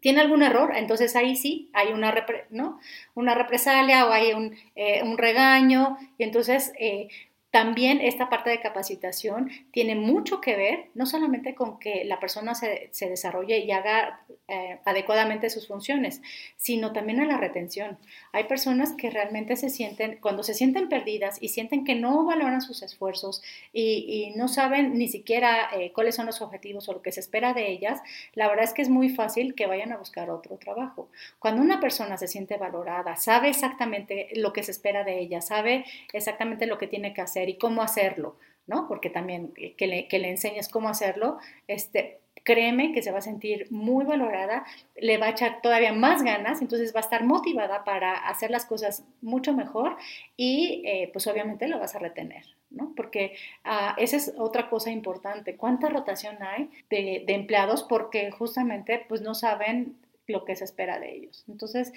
[0.00, 2.14] tiene algún error, entonces ahí sí hay una,
[2.50, 2.78] ¿no?
[3.14, 7.08] una represalia o hay un, eh, un regaño y entonces eh,
[7.50, 12.54] también esta parte de capacitación tiene mucho que ver, no solamente con que la persona
[12.54, 16.22] se, desarrolle y haga eh, adecuadamente sus funciones,
[16.56, 17.98] sino también a la retención.
[18.32, 22.60] Hay personas que realmente se sienten, cuando se sienten perdidas y sienten que no valoran
[22.60, 27.10] sus esfuerzos y, no saben ni siquiera eh, cuáles son los objetivos o lo que
[27.10, 28.00] se espera de ellas,
[28.34, 31.08] la verdad es que es muy fácil que vayan a buscar otro trabajo.
[31.40, 35.84] Cuando una persona se siente valorada, sabe exactamente lo que se espera de ella, sabe
[36.12, 38.86] exactamente lo que tiene que hacer, y cómo hacerlo, ¿no?
[38.88, 43.22] Porque también que le, que le enseñes cómo hacerlo, este, créeme que se va a
[43.22, 44.64] sentir muy valorada,
[44.96, 48.64] le va a echar todavía más ganas, entonces va a estar motivada para hacer las
[48.66, 49.96] cosas mucho mejor
[50.36, 52.92] y eh, pues obviamente lo vas a retener, ¿no?
[52.96, 59.04] Porque uh, esa es otra cosa importante, cuánta rotación hay de, de empleados porque justamente
[59.08, 59.96] pues no saben
[60.30, 61.44] lo que se espera de ellos.
[61.48, 61.92] Entonces,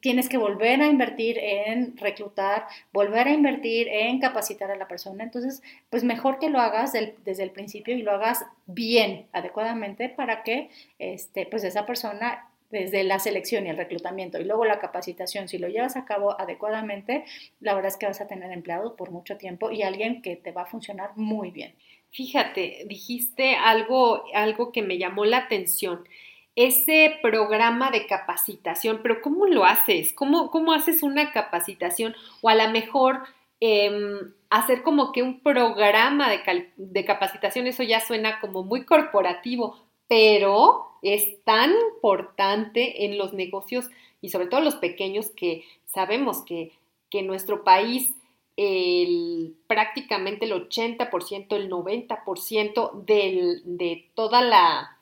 [0.00, 5.24] tienes que volver a invertir en reclutar, volver a invertir en capacitar a la persona.
[5.24, 10.42] Entonces, pues mejor que lo hagas desde el principio y lo hagas bien, adecuadamente, para
[10.42, 15.48] que este, pues esa persona desde la selección y el reclutamiento y luego la capacitación,
[15.48, 17.24] si lo llevas a cabo adecuadamente,
[17.60, 20.52] la verdad es que vas a tener empleado por mucho tiempo y alguien que te
[20.52, 21.74] va a funcionar muy bien.
[22.10, 26.08] Fíjate, dijiste algo, algo que me llamó la atención
[26.56, 30.12] ese programa de capacitación, pero ¿cómo lo haces?
[30.14, 32.16] ¿Cómo, cómo haces una capacitación?
[32.40, 33.20] O a lo mejor
[33.60, 39.76] em, hacer como que un programa de, de capacitación, eso ya suena como muy corporativo,
[40.08, 43.90] pero es tan importante en los negocios
[44.22, 46.72] y sobre todo los pequeños que sabemos que,
[47.10, 48.14] que en nuestro país
[48.56, 54.95] el, prácticamente el 80%, el 90% del, de toda la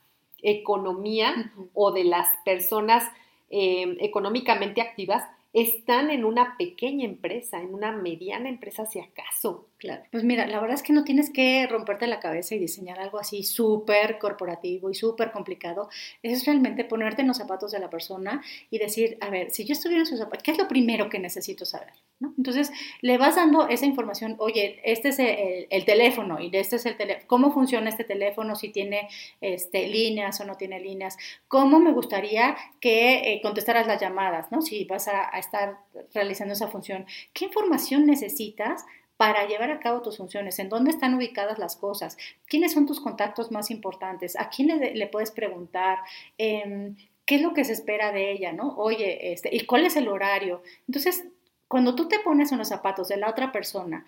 [0.45, 3.03] economía o de las personas
[3.51, 9.67] eh, económicamente activas están en una pequeña empresa, en una mediana empresa si acaso.
[9.85, 10.03] Claro.
[10.11, 13.19] Pues mira, la verdad es que no tienes que romperte la cabeza y diseñar algo
[13.19, 15.91] así súper corporativo y súper complicado.
[16.23, 19.75] Es realmente ponerte en los zapatos de la persona y decir, a ver, si yo
[19.75, 21.93] estuviera en sus zapatos, ¿qué es lo primero que necesito saber?
[22.39, 26.97] Entonces, le vas dando esa información, oye, este es el, teléfono y este es el
[26.97, 29.09] teléfono, cómo funciona este teléfono, si tiene
[29.43, 34.63] este, líneas o no tiene líneas, cómo me gustaría que eh, contestaras las llamadas, ¿no?
[34.63, 35.77] Si vas a, estar
[36.15, 38.87] realizando esa función, ¿qué información necesitas?
[39.17, 43.01] Para llevar a cabo tus funciones, en dónde están ubicadas las cosas, quiénes son tus
[43.01, 45.99] contactos más importantes, a quién le, puedes preguntar,
[46.39, 48.75] em, qué es lo que se espera de ella, ¿no?
[48.77, 50.63] Oye, este, ¿y cuál es el horario?
[50.89, 51.25] Entonces,
[51.69, 54.07] cuando tú te pones en los zapatos de la otra persona,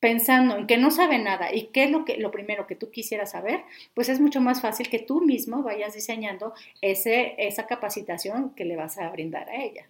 [0.00, 2.90] pensando en que no sabe nada y qué es lo, que, lo primero que tú
[2.90, 3.62] quisieras saber,
[3.94, 8.76] pues es mucho más fácil que tú mismo vayas diseñando ese, esa capacitación que le
[8.76, 9.88] vas a brindar a ella.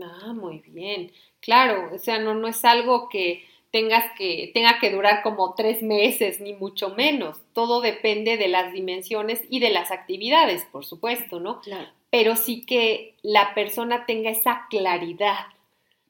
[0.00, 1.10] Ah, muy bien.
[1.40, 5.82] Claro, o sea, no, no es algo que tengas que, tenga que durar como tres
[5.82, 7.38] meses, ni mucho menos.
[7.52, 11.60] Todo depende de las dimensiones y de las actividades, por supuesto, ¿no?
[11.60, 11.88] Claro.
[12.10, 15.46] Pero sí que la persona tenga esa claridad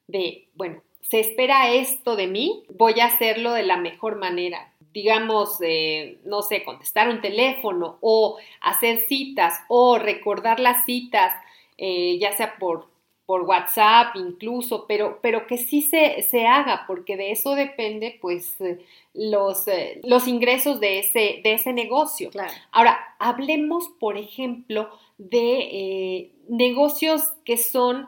[0.07, 4.73] de, bueno, se espera esto de mí, voy a hacerlo de la mejor manera.
[4.93, 11.33] Digamos, eh, no sé, contestar un teléfono o hacer citas o recordar las citas,
[11.77, 12.87] eh, ya sea por,
[13.27, 18.59] por WhatsApp incluso, pero, pero que sí se, se, haga, porque de eso depende pues
[18.61, 18.79] eh,
[19.13, 19.65] los,
[20.03, 22.31] los ingresos de ese, de ese negocio.
[22.71, 28.07] Ahora, hablemos, por ejemplo, de negocios que son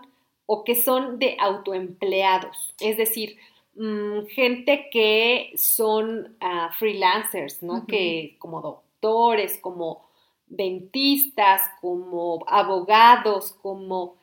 [0.52, 2.74] o que son de autoempleados.
[2.80, 3.38] Es decir,
[3.76, 7.86] mm, gente que son ah, freelancers, ¿no?
[7.86, 10.10] Que como doctores, como
[10.48, 14.16] dentistas, como abogados, como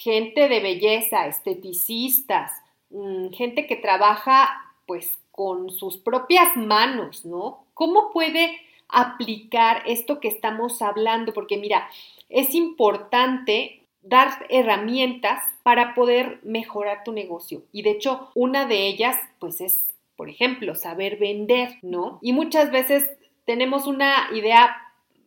[0.00, 2.50] gente de belleza, esteticistas,
[2.88, 4.48] mm, gente que trabaja
[4.86, 7.66] pues con sus propias manos, ¿no?
[7.74, 8.58] ¿Cómo puede
[8.88, 11.34] aplicar esto que estamos hablando?
[11.34, 11.86] Porque mira,
[12.30, 17.62] es importante dar herramientas para poder mejorar tu negocio.
[17.70, 19.84] Y de hecho, una de ellas, pues es,
[20.16, 22.18] por ejemplo, saber vender, ¿no?
[22.22, 23.06] Y muchas veces
[23.44, 24.74] tenemos una idea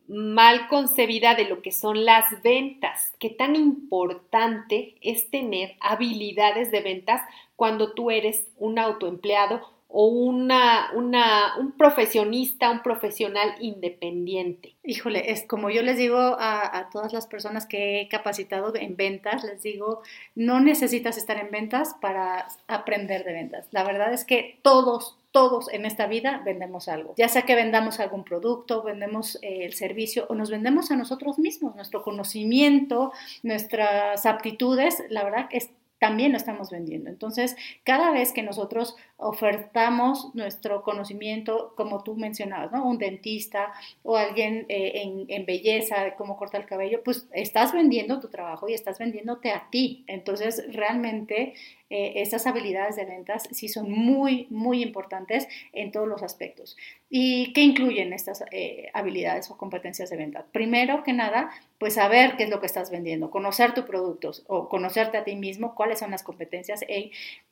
[0.08, 3.12] mal concebida de lo que son las ventas.
[3.18, 7.22] Qué tan importante es tener habilidades de ventas
[7.56, 14.74] cuando tú eres un autoempleado o una, una, un profesionista, un profesional independiente.
[14.82, 18.96] Híjole, es como yo les digo a, a, todas las personas que he capacitado en
[18.96, 20.02] ventas, les digo,
[20.34, 23.68] no necesitas estar en ventas para aprender de ventas.
[23.70, 27.98] La verdad es que todos, todos en esta vida vendemos algo, ya sea que vendamos
[27.98, 33.10] algún producto, vendemos eh, el servicio o nos vendemos a nosotros mismos, nuestro conocimiento,
[33.42, 37.08] nuestras aptitudes, la verdad es también lo estamos vendiendo.
[37.08, 42.84] Entonces, cada vez que nosotros ofertamos nuestro conocimiento, como tú mencionabas, ¿no?
[42.84, 43.72] Un dentista
[44.02, 48.68] o alguien eh, en, belleza, de cómo cortar el cabello, pues estás vendiendo tu trabajo
[48.68, 50.04] y estás vendiéndote a ti.
[50.08, 51.54] Entonces, realmente
[51.90, 56.76] eh, estas habilidades de ventas sí son muy, muy importantes en todos los aspectos.
[57.08, 60.44] ¿Y qué incluyen estas eh, habilidades o competencias de venta?
[60.50, 64.68] Primero que nada, pues saber qué es lo que estás vendiendo, conocer tus productos o
[64.68, 66.84] conocerte a ti mismo, cuáles son las competencias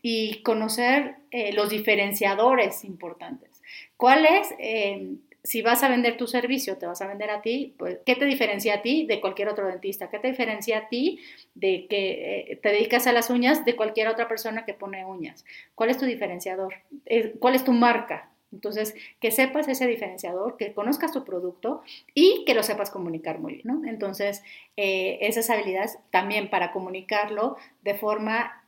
[0.02, 1.16] y conocer
[1.52, 3.52] los diferenciadores importantes.
[3.96, 4.48] ¿Cuáles?
[4.58, 8.14] Eh, si vas a vender tu servicio, te vas a vender a ti, pues, ¿qué
[8.14, 10.08] te diferencia a ti de cualquier otro dentista?
[10.08, 11.18] ¿Qué te diferencia a ti
[11.54, 15.44] de que eh, te dedicas a las uñas de cualquier otra persona que pone uñas?
[15.74, 16.74] ¿Cuál es tu diferenciador?
[17.06, 18.30] Eh, ¿Cuál es tu marca?
[18.52, 21.82] Entonces, que sepas ese diferenciador, que conozcas tu producto
[22.14, 23.88] y que lo sepas comunicar muy bien.
[23.88, 24.42] Entonces,
[24.76, 28.62] esas habilidades también para comunicarlo de forma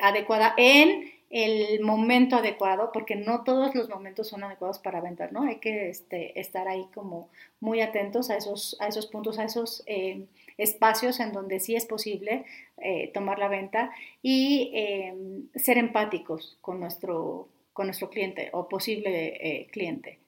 [0.00, 5.42] adecuada en el momento adecuado, porque no todos los momentos son adecuados para vender, ¿no?
[5.42, 7.28] Hay que este, estar ahí como
[7.60, 11.86] muy atentos a esos, a esos puntos, a esos eh, espacios en donde sí es
[11.86, 12.44] posible
[12.78, 13.90] eh, tomar la venta
[14.22, 20.18] y em, ser empáticos con nuestro, con nuestro cliente o posible eh, cliente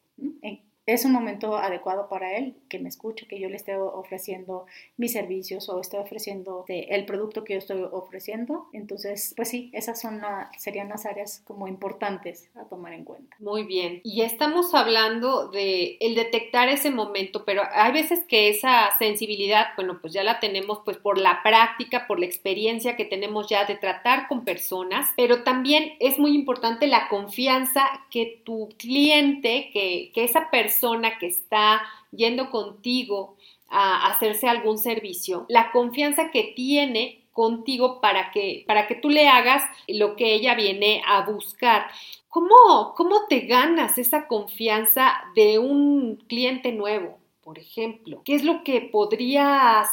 [0.89, 4.65] es un momento adecuado para él, que me escuche, que yo le esté ofreciendo
[4.97, 8.69] mis servicios o esté ofreciendo el producto que yo estoy ofreciendo.
[8.73, 10.23] Entonces, pues sí, esas son
[10.57, 13.37] serían las áreas como importantes a tomar en cuenta.
[13.39, 14.01] Muy bien.
[14.03, 19.99] Y estamos hablando de el detectar ese momento, pero hay veces que esa sensibilidad, bueno,
[20.01, 23.77] pues ya la tenemos pues por la práctica, por la experiencia que tenemos ya de
[23.77, 30.25] tratar con personas, pero también es muy importante la confianza que tu cliente, que, que
[30.25, 30.78] esa persona
[31.19, 33.37] que está yendo contigo
[33.69, 39.29] a hacerse algún servicio, la confianza que tiene contigo para que, para que tú le
[39.29, 41.87] hagas lo que ella viene a buscar.
[42.29, 48.23] ¿Cómo, ¿Cómo te ganas esa confianza de un cliente nuevo, por ejemplo?
[48.25, 49.89] ¿Qué es lo que podrías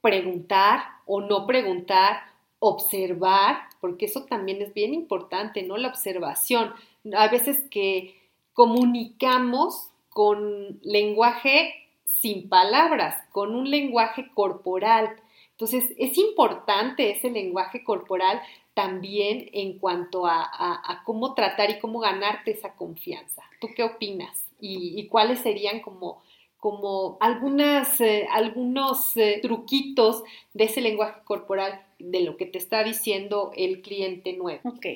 [0.00, 2.22] preguntar o no preguntar,
[2.58, 3.64] observar?
[3.80, 5.76] Porque eso también es bien importante, ¿no?
[5.76, 6.72] La observación.
[7.14, 8.16] A veces que
[8.54, 11.74] comunicamos con lenguaje
[12.20, 15.16] sin palabras, con un lenguaje corporal.
[15.52, 18.40] Entonces, es importante ese lenguaje corporal
[18.74, 23.42] también en cuanto a, cómo tratar y cómo ganarte esa confianza.
[23.60, 24.46] ¿Tú qué opinas?
[24.60, 26.22] ¿Y, cuáles serían como,
[26.58, 30.22] como algunas, eh, algunos eh, truquitos
[30.54, 34.60] de ese lenguaje corporal de lo que te está diciendo el cliente nuevo?
[34.64, 34.86] Ok,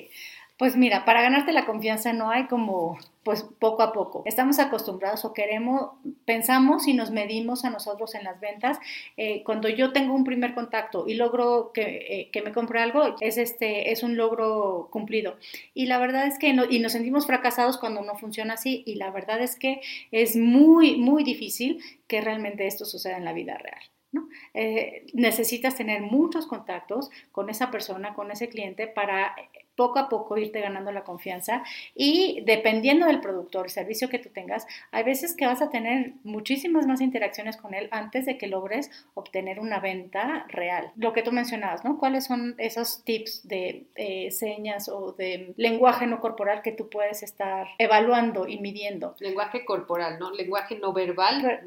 [0.57, 2.97] pues mira, para ganarte la confianza no hay como
[3.27, 4.23] pues poco a poco.
[4.25, 5.89] Estamos acostumbrados o queremos,
[6.23, 8.79] pensamos y nos medimos a nosotros en las ventas.
[9.17, 13.37] Eh, cuando yo tengo un primer contacto y logro que, eh, me compre algo, es,
[13.37, 15.35] este, es un logro cumplido.
[15.73, 18.83] Y la verdad es que no, y nos sentimos fracasados cuando no funciona así.
[18.85, 23.33] Y la verdad es que es muy, muy difícil que realmente esto suceda en la
[23.33, 23.81] vida real.
[24.13, 24.29] ¿no?
[24.53, 29.35] Eh, necesitas tener muchos contactos con esa persona, con ese cliente para
[29.77, 31.63] poco a poco irte ganando la confianza
[31.95, 35.69] y dependiendo del producto o el servicio que tú tengas, hay veces que vas a
[35.69, 40.91] tener muchísimas más interacciones con él antes de que logres obtener una venta real.
[40.95, 41.99] Lo que tú mencionabas, ¿no?
[41.99, 47.21] ¿Cuáles son esos tips de eh, señas o de lenguaje no corporal que tú puedes
[47.21, 49.15] estar evaluando y midiendo?
[49.19, 50.31] Lenguaje corporal, ¿no?
[50.31, 51.61] Lenguaje no verbal,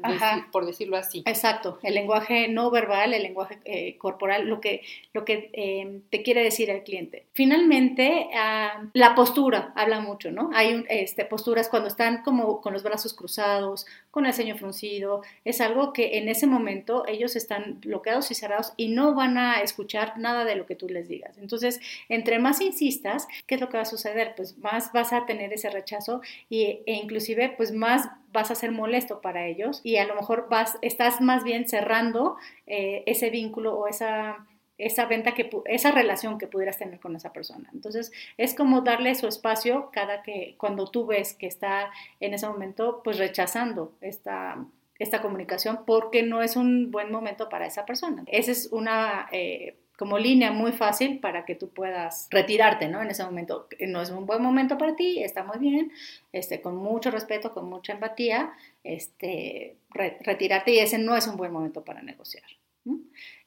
[0.51, 1.23] por decirlo así.
[1.25, 4.81] Exacto, el lenguaje no verbal, el lenguaje eh, corporal, lo que,
[5.13, 7.25] lo que eh, te quiere decir el cliente.
[7.31, 8.00] Finalmente,
[8.33, 10.49] ah, la postura habla mucho, ¿no?
[10.53, 15.61] Hay este, posturas cuando están como con los brazos cruzados, con el ceño fruncido, es
[15.61, 20.17] algo que en ese momento ellos están bloqueados y cerrados y no van a escuchar
[20.17, 21.37] nada de lo que tú les digas.
[21.37, 21.79] Entonces,
[22.09, 24.33] entre más insistas, ¿qué es lo que va a suceder?
[24.35, 28.71] Pues más vas a tener ese rechazo y, e inclusive pues más vas a ser
[28.71, 32.37] molesto para ellos y a lo mejor vas, estás más bien cerrando
[32.67, 34.45] eh, ese vínculo o esa
[34.85, 37.69] esa venta que esa relación que pudieras tener con esa persona.
[37.73, 42.47] Entonces, es como darle su espacio cada que cuando tú ves que está en ese
[42.47, 44.57] momento pues rechazando esta
[44.99, 48.23] esta comunicación porque no es un buen momento para esa persona.
[48.27, 53.01] Esa es una eh, como línea muy fácil para que tú puedas retirarte, ¿no?
[53.01, 55.91] En ese momento no es un buen momento para ti, está muy bien,
[56.31, 58.53] este, con mucho respeto, con mucha empatía,
[58.83, 62.45] este, retirarte y ese no es un buen momento para negociar.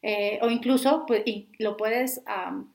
[0.02, 1.22] Eh, o incluso pues,
[1.58, 2.22] lo puedes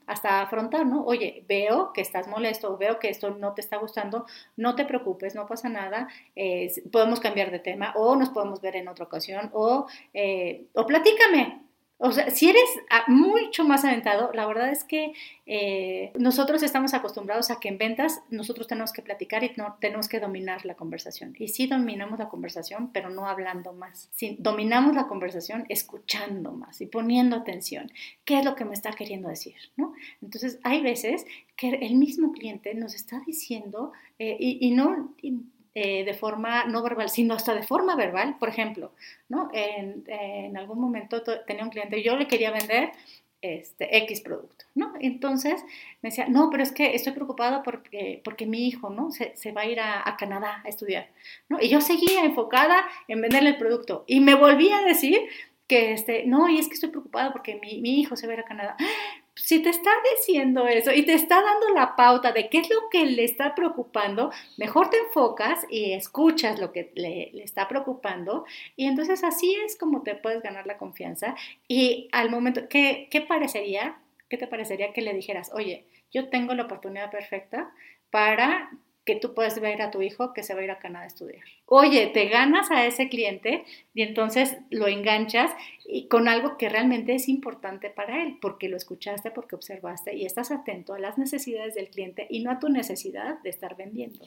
[0.06, 1.04] hasta afrontar, ¿no?
[1.04, 5.34] Oye, veo que estás molesto, veo que esto no te está gustando, no te preocupes,
[5.34, 9.50] no pasa nada, eh, podemos cambiar de tema o nos podemos ver en otra ocasión
[9.54, 11.60] o, eh, o platícame,
[12.02, 15.12] o sea, si eres ah, mucho más aventado, la verdad es que
[15.44, 20.08] eh, nosotros estamos acostumbrados a que en ventas nosotros tenemos que platicar y no, tenemos
[20.08, 21.36] que dominar la conversación.
[21.38, 24.08] Y sí dominamos la conversación, pero no hablando más.
[24.38, 27.92] Dominamos la conversación escuchando más y poniendo atención.
[28.24, 29.56] ¿Qué es lo que me está queriendo decir?
[30.22, 35.14] Entonces, hay veces que el mismo cliente nos está diciendo eh, y, no...
[35.72, 38.36] Eh, de forma no verbal, sino hasta de forma verbal.
[38.40, 38.90] Por ejemplo,
[39.28, 39.50] ¿no?
[39.52, 42.90] en, algún momento tenía un cliente, yo le quería vender
[43.40, 44.92] este, X producto, ¿no?
[45.00, 45.62] Entonces
[46.02, 49.12] me decía, no, pero es que estoy preocupada porque, porque mi hijo, ¿no?
[49.12, 51.08] Se, se va a ir a, a, Canadá a estudiar,
[51.48, 51.58] ¿no?
[51.60, 55.20] Y yo seguía enfocada en venderle el producto y me volvía a decir
[55.68, 58.34] que, este, no, y es que estoy preocupada porque mi, mi hijo se va a
[58.34, 58.76] ir a Canadá
[59.42, 62.88] si te está diciendo eso y te está dando la pauta de qué es lo
[62.90, 68.44] que le está preocupando, mejor te enfocas y escuchas lo que le, está preocupando
[68.76, 71.34] y entonces así es como te puedes ganar la confianza
[71.68, 73.96] y al momento, ¿qué, qué parecería?
[74.28, 77.72] ¿Qué te parecería que le dijeras, oye, yo tengo la oportunidad perfecta
[78.10, 78.70] para
[79.16, 81.42] tú puedes ver a tu hijo que se va a ir a Canadá a estudiar.
[81.66, 85.50] Oye, te ganas a ese cliente y entonces lo enganchas
[85.86, 90.26] y con algo que realmente es importante para él, porque lo escuchaste, porque observaste y
[90.26, 94.24] estás atento a las necesidades del cliente y no a tu necesidad de estar vendiendo.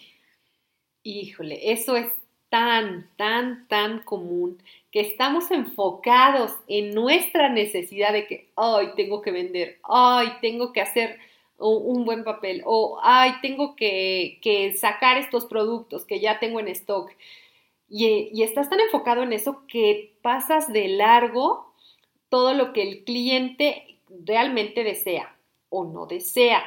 [1.03, 2.07] Híjole, eso es
[2.53, 4.61] tan, tan, tan común
[4.91, 10.81] que estamos enfocados en nuestra necesidad de que, ay, tengo que vender, ay, tengo que
[10.81, 11.17] hacer
[11.69, 17.11] un buen papel o, ay, tengo que, sacar estos productos que ya tengo en stock.
[17.89, 21.73] Y, y, estás tan enfocado en eso que pasas de largo
[22.29, 25.35] todo lo que el cliente realmente desea
[25.69, 26.63] o no desea.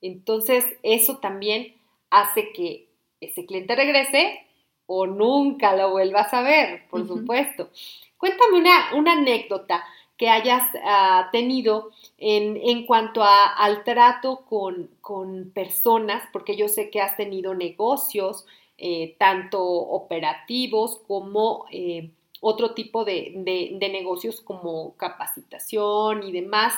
[0.00, 1.74] Entonces, eso también
[2.10, 2.88] hace que
[3.20, 4.44] ese cliente regrese
[4.86, 7.70] o nunca lo vuelvas a ver, por supuesto.
[8.18, 9.84] Cuéntame una, una anécdota
[10.16, 17.16] que hayas ah, tenido en, cuanto al trato con, personas, porque yo sé que has
[17.16, 18.46] tenido negocios,
[18.78, 22.10] eh, tanto operativos como eh,
[22.40, 26.74] otro tipo de, de, negocios como capacitación y demás,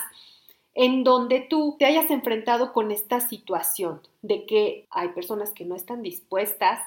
[0.73, 5.75] en donde tú te hayas enfrentado con esta situación de que hay personas que no
[5.75, 6.79] están dispuestas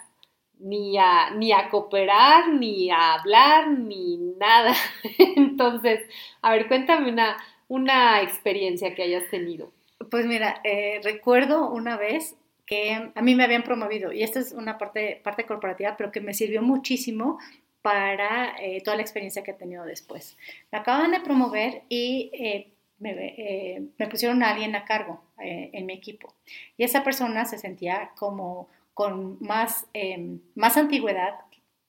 [0.61, 4.75] ni a, ni a cooperar, ni a hablar, ni nada.
[5.37, 6.01] Entonces,
[6.43, 7.37] a ver, cuéntame una,
[7.69, 9.73] una experiencia que hayas tenido.
[10.11, 12.37] Pues mira, eh, recuerdo una vez
[12.67, 16.21] que a mí me habían promovido, y esta es una parte, parte corporativa, pero que
[16.21, 17.39] me sirvió muchísimo
[17.83, 20.37] para eh, toda la experiencia que he tenido después.
[20.71, 25.95] Me acaban de promover y eh, me, me, pusieron a alguien a cargo en mi
[25.95, 26.35] equipo.
[26.77, 28.69] Y esa persona se sentía como
[29.01, 31.37] con más, em, más antigüedad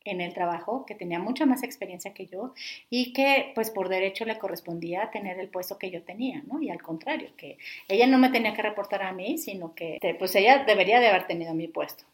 [0.05, 2.53] en el trabajo, que tenía mucha más experiencia que yo
[2.89, 6.61] y que pues por derecho le correspondía tener el puesto que yo tenía, ¿no?
[6.61, 7.57] Y al contrario, que
[7.89, 11.27] ella no me tenía que reportar a mí, sino que pues ella debería de haber
[11.27, 12.05] tenido mi puesto.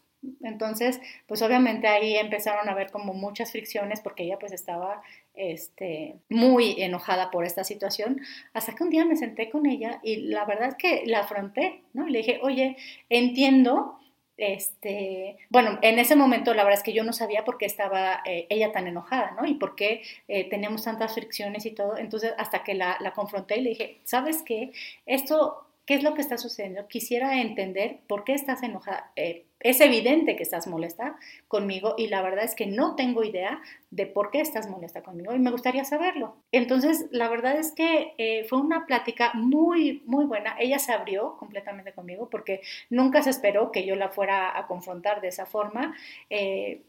[0.42, 5.00] Entonces, pues obviamente ahí empezaron a haber como muchas fricciones porque ella pues estaba
[5.34, 8.20] este, muy enojada por esta situación,
[8.52, 11.82] hasta que un día me senté con ella y la verdad es que la afronté,
[11.92, 12.08] ¿no?
[12.08, 12.76] Y le dije, oye,
[13.08, 13.94] entiendo
[14.38, 18.22] este, bueno, en ese momento la verdad es que yo no sabía por qué estaba
[18.24, 19.44] eh, ella tan enojada, ¿no?
[19.46, 21.98] Y por qué eh, teníamos tantas fricciones y todo.
[21.98, 24.72] Entonces, hasta que la, la, confronté y le dije, ¿sabes qué?
[25.06, 26.86] Esto ¿qué es lo que está sucediendo?
[26.86, 29.10] Quisiera entender por qué estás enojada.
[29.16, 31.16] Eh, es evidente que estás molesta
[31.48, 35.34] conmigo y la verdad es que no tengo idea de por qué estás molesta conmigo
[35.34, 36.36] y me gustaría saberlo.
[36.52, 40.56] Entonces, la verdad es que eh, fue una plática muy, muy buena.
[40.60, 42.60] Ella se abrió completamente conmigo porque
[42.90, 45.96] nunca se esperó que yo la fuera a confrontar de esa forma.
[46.28, 46.82] Eh,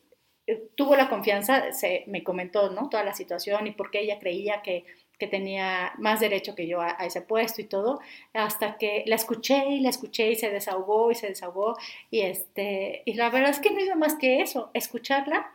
[0.76, 2.90] tuvo la confianza, se, me comentó ¿no?
[2.90, 4.84] toda la situación y por qué ella creía que
[5.20, 8.00] que tenía más derecho que yo a, ese puesto y todo,
[8.34, 11.78] hasta que la escuché y la escuché y se desahogó y se desahogó
[12.10, 15.52] y este y la verdad es que no hizo más que eso, escucharla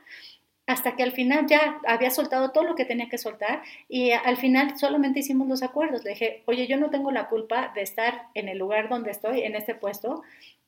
[0.67, 4.37] hasta que al final ya había soltado todo lo que tenía que soltar y al
[4.37, 6.05] final solamente hicimos los acuerdos.
[6.05, 9.43] Le dije, oye, yo no tengo la culpa de estar en el lugar donde estoy,
[9.43, 10.23] en este puesto,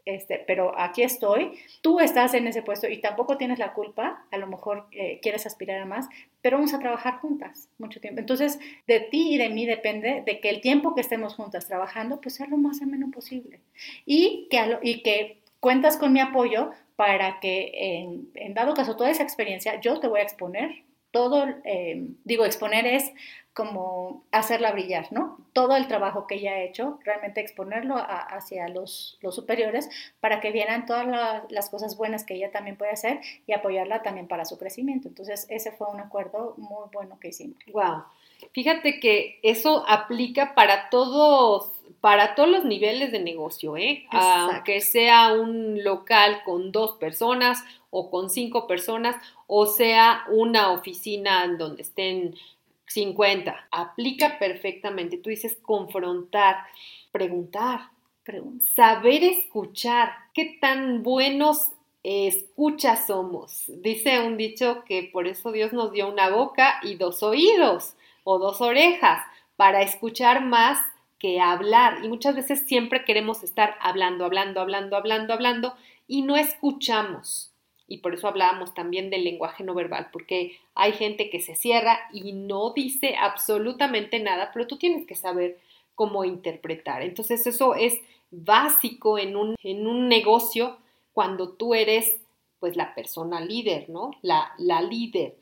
[0.07, 4.38] este, pero aquí estoy, tú estás en ese puesto y tampoco tienes la culpa, a
[4.38, 6.09] lo mejor eh, quieres aspirar a más,
[6.40, 8.20] pero vamos a trabajar juntas mucho tiempo.
[8.20, 12.20] Entonces, de ti y de mí depende de que el tiempo que estemos juntas trabajando,
[12.20, 13.59] pues sea lo más ameno posible.
[14.07, 19.11] Y que, y que cuentas con mi apoyo para que en, en, dado caso toda
[19.11, 20.86] esa experiencia, yo te voy a exponer
[21.16, 23.10] todo, eh, digo, exponer es
[23.54, 25.38] como hacerla brillar, ¿no?
[25.54, 29.88] Todo el trabajo que ella ha hecho, realmente exponerlo hacia los, los, superiores
[30.20, 31.06] para que vieran todas
[31.48, 35.08] las cosas buenas que ella también puede hacer y apoyarla también para su crecimiento.
[35.08, 37.56] Entonces, ese fue un acuerdo muy bueno que hicimos.
[37.72, 38.04] Wow.
[38.52, 41.70] Fíjate que eso aplica para todos,
[42.02, 44.04] para todos los niveles de negocio, ¿eh?
[44.10, 47.64] Aunque sea un local con dos personas
[47.99, 49.16] o con cinco personas,
[49.47, 52.34] o sea una oficina en donde estén
[52.88, 53.68] 50.
[53.70, 55.16] Aplica perfectamente.
[55.16, 56.59] Tú dices confrontar,
[57.11, 57.88] preguntar,
[58.74, 60.12] saber escuchar.
[60.34, 61.70] ¿Qué tan buenos
[62.03, 63.64] escuchas somos?
[63.68, 67.94] Dice un dicho que por eso Dios nos dio una boca y dos oídos
[68.24, 69.22] o dos orejas
[69.57, 70.78] para escuchar más
[71.18, 72.05] que hablar.
[72.05, 75.74] Y muchas veces siempre queremos estar hablando, hablando, hablando, hablando, hablando
[76.07, 77.55] y no escuchamos
[77.89, 81.99] y por eso hablábamos también del lenguaje no verbal, porque hay gente que se cierra
[82.12, 85.59] y no dice absolutamente nada, pero tú tienes que saber
[85.95, 87.03] cómo interpretar.
[87.03, 87.99] Entonces eso es
[88.30, 90.76] básico en un, en un negocio
[91.12, 92.16] cuando tú eres
[92.59, 94.11] pues la persona líder, ¿no?
[94.22, 95.37] La, la líder.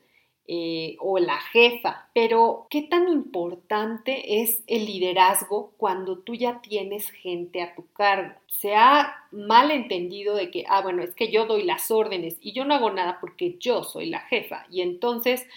[0.47, 7.09] Eh, o la jefa, pero ¿qué tan importante es el liderazgo cuando tú ya tienes
[7.09, 8.35] gente a tu cargo?
[8.45, 12.51] Se ha mal entendido de que, ah, bueno, es que yo doy las órdenes y
[12.51, 15.47] yo no hago nada porque yo soy la jefa y entonces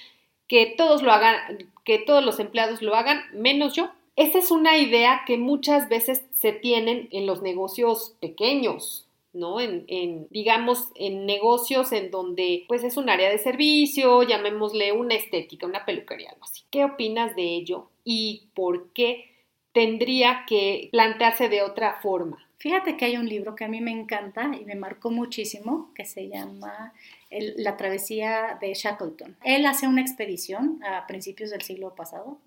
[0.49, 3.91] que todos lo hagan, que todos los empleados lo hagan, menos yo.
[4.16, 9.61] Esa es una idea que muchas veces se tienen en los negocios pequeños, ¿no?
[9.61, 15.66] En, digamos, en negocios en donde pues es un área de servicio, llamémosle una estética,
[15.66, 16.62] una peluquería, algo así.
[16.70, 19.26] ¿Qué opinas de ello y por qué
[19.72, 22.49] tendría que plantearse de otra forma?
[22.59, 26.05] Fíjate que hay un libro que a mí me encanta y me marcó muchísimo, que
[26.05, 26.93] se llama
[27.31, 29.37] La travesía de Shackleton.
[29.45, 32.39] Él hace una expedición a principios del siglo pasado,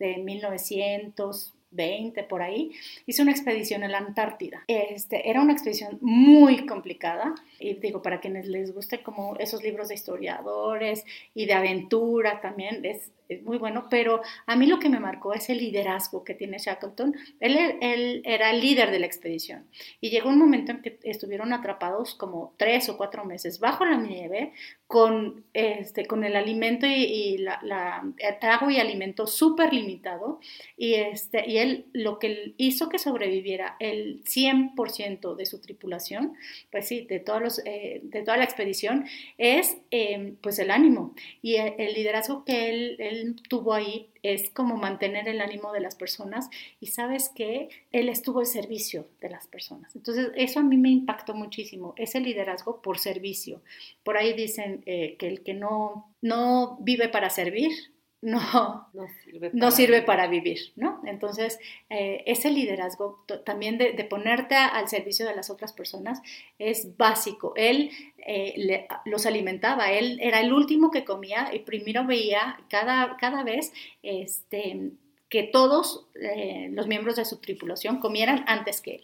[0.00, 2.72] de 1900, 20 por ahí,
[3.06, 4.64] hizo una expedición en la Antártida.
[4.66, 9.88] Este, era una expedición muy complicada y digo, para quienes les guste como esos libros
[9.88, 11.04] de historiadores
[11.34, 15.34] y de aventura también, es, es muy bueno, pero a mí lo que me marcó
[15.34, 17.14] es el liderazgo que tiene Shackleton.
[17.40, 19.66] Él, él, era el líder de la expedición
[20.00, 23.96] y llegó un momento en que estuvieron atrapados como tres o cuatro meses bajo la
[23.96, 24.52] nieve
[24.86, 30.40] con, este, con el alimento y, la, la, el agua y alimento súper limitado
[30.76, 36.34] y, este, y él lo que hizo que sobreviviera el 100% de su tripulación,
[36.70, 39.06] pues sí, de, todos los, eh, de toda la expedición,
[39.36, 43.17] es eh, pues el ánimo y el, liderazgo que él, él
[43.48, 46.48] tuvo ahí es como mantener el ánimo de las personas
[46.80, 49.94] y sabes que él estuvo al servicio de las personas.
[49.96, 53.62] Entonces, eso a mí me impactó muchísimo, ese liderazgo por servicio.
[54.02, 57.70] Por ahí dicen eh, que el que no, no vive para servir,
[58.22, 58.88] no,
[59.52, 60.26] no, sirve, para...
[60.26, 61.00] vivir, ¿no?
[61.06, 61.58] Entonces,
[61.88, 66.20] eh, ese liderazgo también de, ponerte al servicio de las otras personas
[66.58, 67.52] es básico.
[67.54, 67.90] Él
[68.26, 73.72] eh, los alimentaba, él era el último que comía y primero veía cada, cada vez
[74.02, 74.90] este,
[75.28, 79.02] que todos eh, los miembros de su tripulación comieran antes que él.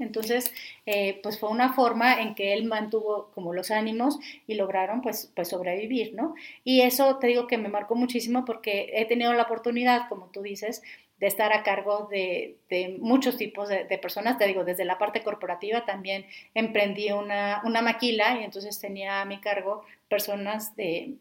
[0.00, 0.52] Entonces,
[0.86, 5.32] eh, pues fue una forma en que él mantuvo como los ánimos y lograron pues,
[5.34, 6.34] pues sobrevivir, ¿no?
[6.64, 10.42] Y eso te digo que me marcó muchísimo porque he tenido la oportunidad, como tú
[10.42, 10.82] dices,
[11.20, 12.56] de estar a cargo de,
[12.98, 16.24] muchos tipos de, personas, te digo, desde la parte corporativa también
[16.54, 21.18] emprendí una, una maquila y entonces tenía a mi cargo personas de,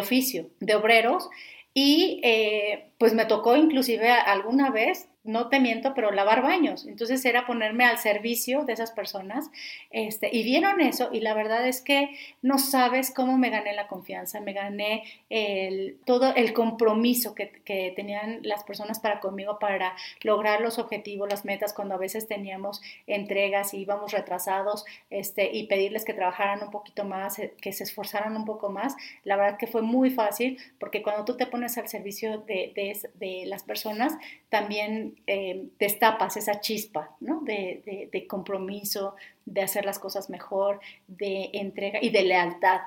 [0.00, 1.28] oficio, de obreros,
[1.74, 6.86] Y eh, pues me tocó inclusive alguna vez no te miento, pero lavar baños.
[6.86, 9.50] Entonces era ponerme al servicio de esas personas.
[9.90, 13.86] Este, y vieron eso y la verdad es que no sabes cómo me gané la
[13.86, 19.94] confianza, me gané el, todo el compromiso que, que, tenían las personas para conmigo para
[20.22, 25.66] lograr los objetivos, las metas, cuando a veces teníamos entregas y íbamos retrasados este, y
[25.66, 28.96] pedirles que trabajaran un poquito más, eh, que se esforzaran un poco más.
[29.24, 32.91] La verdad que fue muy fácil porque cuando tú te pones al servicio de, de,
[33.14, 34.14] de las personas,
[34.48, 37.40] también eh, destapas esa chispa ¿no?
[37.40, 39.14] de, de, compromiso,
[39.44, 42.80] de hacer las cosas mejor, de entrega y de lealtad.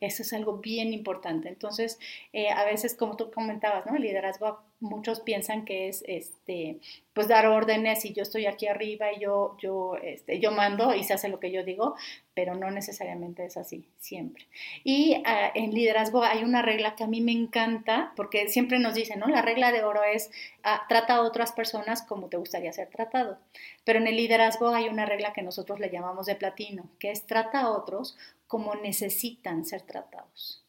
[0.00, 1.48] Eso es algo bien importante.
[1.48, 1.98] Entonces,
[2.32, 3.96] eh, a veces, como tú comentabas, ¿no?
[3.96, 6.78] El liderazgo muchos piensan que es este
[7.14, 11.02] pues dar órdenes y yo estoy aquí arriba y yo yo este, yo mando y
[11.02, 11.96] se hace lo que yo digo
[12.34, 14.46] pero no necesariamente es así siempre
[14.84, 18.94] y ah, en liderazgo hay una regla que a mí me encanta porque siempre nos
[18.94, 20.30] dicen no la regla de oro es
[20.62, 23.38] ah, trata a otras personas como te gustaría ser tratado
[23.84, 27.26] pero en el liderazgo hay una regla que nosotros le llamamos de platino que es
[27.26, 30.66] trata a otros como necesitan ser tratados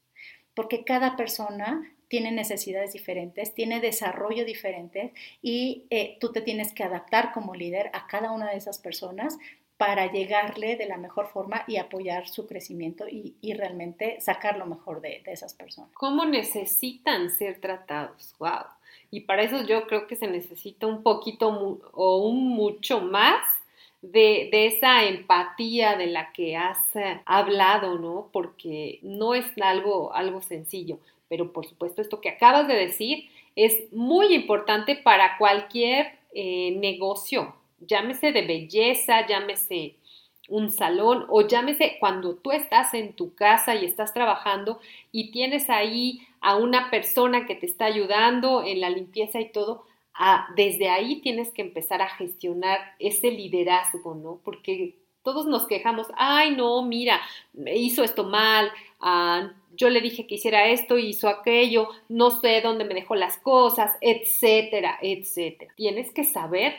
[0.58, 6.84] porque cada persona tiene necesidades diferentes, tiene desarrollo diferente y eh, tú te tienes que
[6.84, 9.38] adaptar como líder a cada una de esas personas
[9.78, 15.00] para llegarle de la mejor forma y apoyar su crecimiento y, realmente sacar lo mejor
[15.02, 15.92] de, esas personas.
[15.94, 18.34] ¿Cómo necesitan ser tratados?
[18.40, 18.66] ¡Wow!
[19.12, 21.50] Y para eso yo creo que se necesita un poquito
[21.94, 23.44] o un mucho más
[24.02, 28.30] de, esa empatía de la que has eh, hablado, ¿no?
[28.32, 31.00] Porque no es algo, algo sencillo.
[31.30, 37.56] Pero por supuesto, esto que acabas de decir es muy importante para cualquier eh, negocio,
[37.80, 39.95] llámese de belleza, llámese
[40.48, 44.80] un salón o llámese cuando tú estás en tu casa y estás trabajando
[45.12, 49.86] y tienes ahí a una persona que te está ayudando en la limpieza y todo,
[50.55, 54.39] desde ahí tienes que empezar a gestionar ese liderazgo, ¿no?
[54.43, 57.20] Porque todos nos quejamos, ay no, mira,
[57.74, 62.86] hizo esto mal, ah, yo le dije que hiciera esto hizo aquello, no sé dónde
[62.86, 65.74] me dejó las cosas, etcétera, etcétera.
[65.76, 66.74] Tienes que saber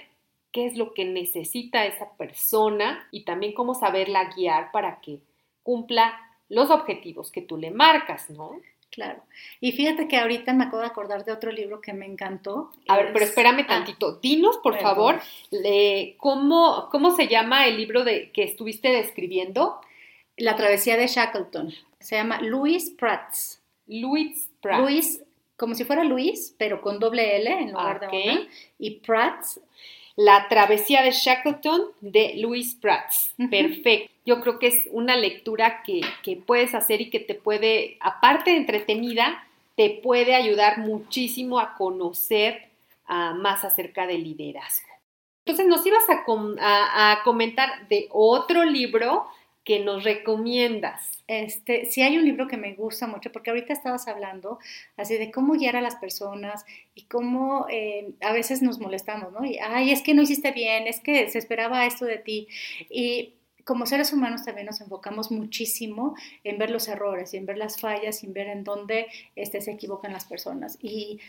[0.50, 5.20] qué es lo que necesita esa persona y también cómo saberla guiar para que
[5.62, 6.18] cumpla
[6.48, 8.52] los objetivos que tú le marcas, ¿no?
[8.90, 9.22] Claro.
[9.60, 12.72] Y fíjate que ahorita me acabo de acordar de otro libro que me encantó.
[12.88, 14.16] A ver, pero espérame ah, tantito.
[14.16, 15.20] Dinos, por favor,
[16.16, 19.80] ¿cómo, ¿cómo se llama el libro de, que estuviste describiendo?
[20.36, 21.72] La travesía de Shackleton.
[22.00, 23.62] Se llama Louis Prats.
[23.86, 24.80] Louis Prats.
[24.80, 25.22] Luis,
[25.56, 28.48] como si fuera Luis, pero con doble L en lugar de una.
[28.78, 29.60] Y Prats.
[30.18, 33.32] La travesía de Shackleton de Louis Prats.
[33.50, 34.12] Perfecto.
[34.26, 36.02] Yo creo que es una lectura que,
[36.44, 39.46] puedes hacer y que te puede, aparte de entretenida,
[39.76, 42.68] te puede ayudar muchísimo a conocer
[43.06, 44.88] ah, más acerca del liderazgo.
[45.46, 49.28] Entonces nos ibas a, a comentar de otro libro
[49.68, 51.10] que nos recomiendas.
[51.26, 54.58] Este, sí hay un libro que me gusta mucho, porque ahorita estabas hablando
[54.96, 56.64] así de cómo guiar a las personas
[56.94, 59.44] y cómo eh, a veces nos molestamos, ¿no?
[59.44, 62.48] Y, ay, es que no hiciste bien, es que se esperaba esto de ti.
[62.88, 63.34] Y
[63.66, 66.14] como seres humanos también nos enfocamos muchísimo
[66.44, 69.60] en ver los errores y en ver las fallas y en ver en dónde este,
[69.60, 70.78] se equivocan las personas.
[70.80, 71.20] Y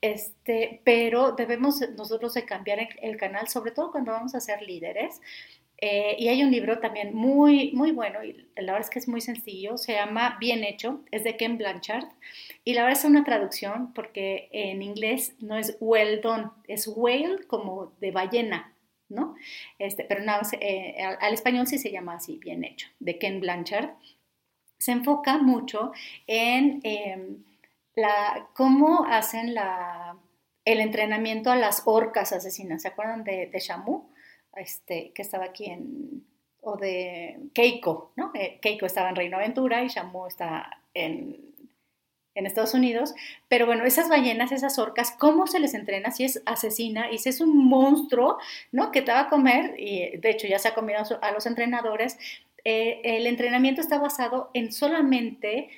[0.00, 5.20] este, pero debemos nosotros de cambiar el canal, sobre todo cuando vamos a ser líderes,
[5.80, 9.06] eh, y hay un libro también muy, muy bueno, y la verdad es que es
[9.06, 12.08] muy sencillo, se llama Bien Hecho, es de Ken Blanchard,
[12.64, 17.46] y la verdad es una traducción porque en inglés no es well done, es whale
[17.46, 18.74] como de ballena,
[19.08, 19.36] ¿no?
[19.78, 23.90] Este, pero nada, eh, al, español sí se llama así, Bien Hecho, de Ken Blanchard.
[24.78, 25.92] Se enfoca mucho
[26.26, 27.44] en em,
[27.94, 30.16] la, cómo hacen la,
[30.64, 34.08] el entrenamiento a las orcas asesinas, ¿se acuerdan de, de Shamu?
[34.58, 36.24] Este, que estaba aquí en,
[36.60, 38.30] o de Keiko, ¿no?
[38.34, 41.36] Eh, Keiko estaba en Reino Aventura y Shamu está en,
[42.34, 43.14] en, Estados Unidos,
[43.48, 47.28] pero bueno, esas ballenas, esas orcas, ¿cómo se les entrena si es asesina y si
[47.28, 48.38] es un monstruo,
[48.72, 48.90] ¿no?
[48.90, 52.18] Que te va a comer, y de hecho ya se ha comido a los entrenadores,
[52.64, 55.70] eh, el entrenamiento está basado en solamente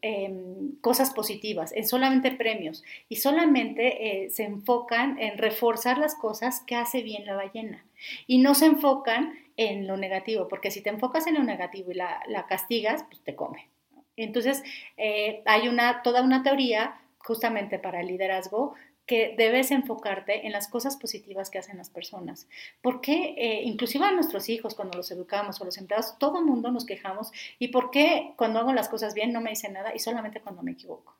[0.00, 6.62] Em, cosas positivas, en solamente premios y solamente eh, se enfocan en reforzar las cosas
[6.66, 7.84] que hace bien la ballena
[8.26, 11.94] y no se enfocan en lo negativo, porque si te enfocas en lo negativo y
[11.94, 13.68] la, castigas, pues te come.
[14.16, 14.62] Entonces,
[14.96, 18.74] eh, hay una, toda una teoría justamente para el liderazgo
[19.06, 22.48] que debes enfocarte en las cosas positivas que hacen las personas.
[22.82, 26.44] ¿Por qué, eh, inclusive a nuestros hijos, cuando los educamos o los empleados, todo el
[26.44, 27.32] mundo nos quejamos?
[27.58, 30.62] ¿Y por qué cuando hago las cosas bien no me dicen nada y solamente cuando
[30.62, 31.16] me equivoco?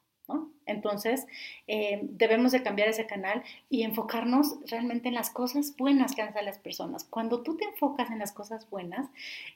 [0.67, 1.27] Entonces,
[1.69, 6.45] eh, debemos de cambiar ese canal y enfocarnos realmente en las cosas buenas que hacen
[6.45, 7.05] las personas.
[7.05, 9.07] Cuando tú te enfocas en las cosas buenas,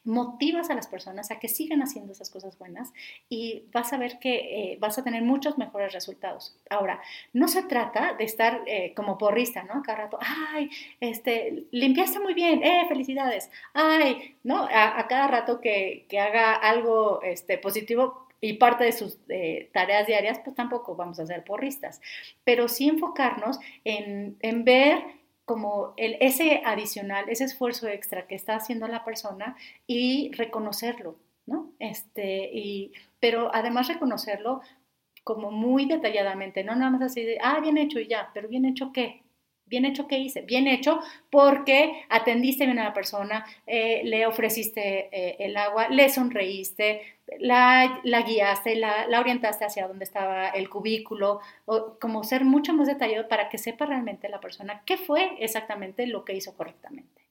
[0.04, 2.92] motivas a las personas a que sigan haciendo esas cosas buenas
[3.28, 6.56] y vas a ver que eh, vas a tener muchos mejores resultados.
[6.70, 7.00] Ahora,
[7.32, 9.82] no se trata de estar eh, como porrista, ¿no?
[9.82, 14.68] Cada rato, ay, este, limpiaste muy bien, eh, felicidades, ay, ¿no?
[14.70, 20.07] A, cada rato que, que haga algo este, positivo, y parte de sus eh, tareas
[20.07, 22.01] diarias, pues tampoco vamos a ser porristas,
[22.45, 25.03] pero sí enfocarnos en, ver
[25.45, 31.16] como el, ese adicional, ese esfuerzo extra que está haciendo la persona y reconocerlo,
[31.47, 31.72] ¿no?
[31.78, 34.61] Este, y, pero además reconocerlo
[35.24, 38.64] como muy detalladamente, no nada más así de, ah, bien hecho y ya, pero bien
[38.64, 39.22] hecho qué,
[39.70, 41.00] bien hecho que hice, bien hecho
[41.30, 47.02] porque atendiste bien a la persona, eh, le ofreciste eh, el agua, le sonreíste,
[47.38, 52.88] la, guiaste, la, la, orientaste hacia donde estaba el cubículo, o como ser mucho más
[52.88, 57.22] detallado para que sepa realmente la persona qué fue exactamente lo que hizo correctamente.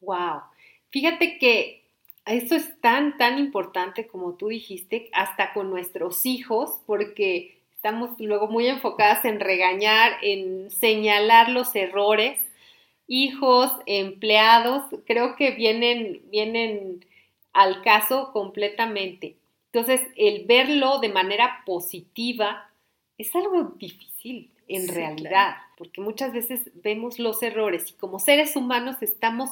[0.00, 0.40] Wow.
[0.88, 1.84] Fíjate que
[2.24, 7.57] esto es tan, tan importante como tú dijiste, hasta con nuestros hijos, porque
[7.88, 12.38] estamos luego muy enfocadas en regañar, en señalar los errores.
[13.06, 17.06] Hijos, empleados, creo que vienen, vienen
[17.54, 19.36] al caso completamente.
[19.72, 22.68] Entonces, el verlo de manera positiva
[23.16, 28.96] es algo difícil en realidad, porque muchas veces vemos los errores y como seres humanos
[29.00, 29.48] estamos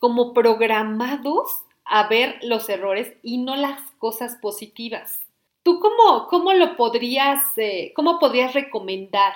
[0.00, 5.20] como programados a ver los errores y no las cosas positivas.
[5.66, 9.32] ¿Tú cómo, cómo lo podrías, eh, cómo podrías recomendar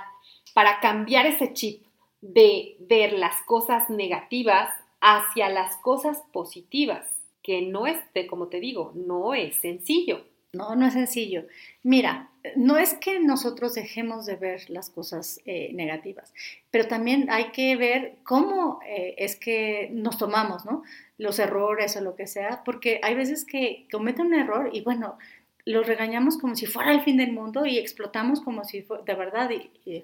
[0.55, 1.83] para cambiar ese chip
[2.21, 4.71] de ver las cosas negativas
[5.01, 7.05] hacia las cosas positivas?
[7.43, 7.97] que no es,
[8.29, 10.25] como te digo, no es sencillo.
[10.53, 11.45] No, no es sencillo.
[11.85, 16.35] Mira, no es que nosotros dejemos de ver las cosas eh, negativas,
[16.73, 20.83] pero también hay que ver cómo eh, es que nos tomamos, ¿no?
[21.19, 25.19] Los errores o lo que sea, porque hay veces que cometen un error y bueno,
[25.65, 29.51] los regañamos como si fuera el fin del mundo y explotamos como si de verdad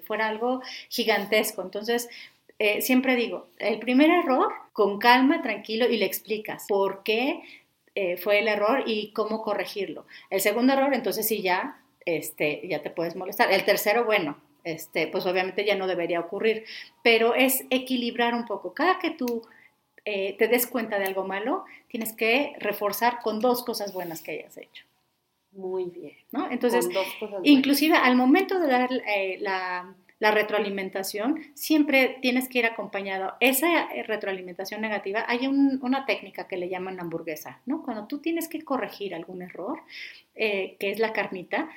[0.05, 1.61] fuera algo gigantesco.
[1.61, 2.09] Entonces,
[2.59, 7.41] eh, siempre digo, el primer error, con calma, tranquilo, y le explicas por qué
[7.93, 10.05] eh, fue el error y cómo corregirlo.
[10.29, 13.51] El segundo error, entonces sí ya, este, ya te puedes molestar.
[13.51, 16.65] El tercero, bueno, este, pues obviamente ya no debería ocurrir,
[17.03, 18.73] pero es equilibrar un poco.
[18.73, 19.43] Cada que tú
[20.05, 24.31] eh, te des cuenta de algo malo, tienes que reforzar con dos cosas buenas que
[24.31, 24.86] hayas hecho.
[25.57, 26.13] Muy bien.
[26.31, 26.49] ¿no?
[26.49, 26.87] Entonces,
[27.43, 28.89] inclusive al momento de dar
[29.39, 33.33] la la retroalimentación, siempre tienes que ir acompañado.
[33.39, 37.83] Esa eh, retroalimentación negativa, hay una técnica que le llaman hamburguesa, ¿no?
[37.83, 39.81] Cuando tú tienes que corregir algún error,
[40.33, 41.69] eh, que es la carnita,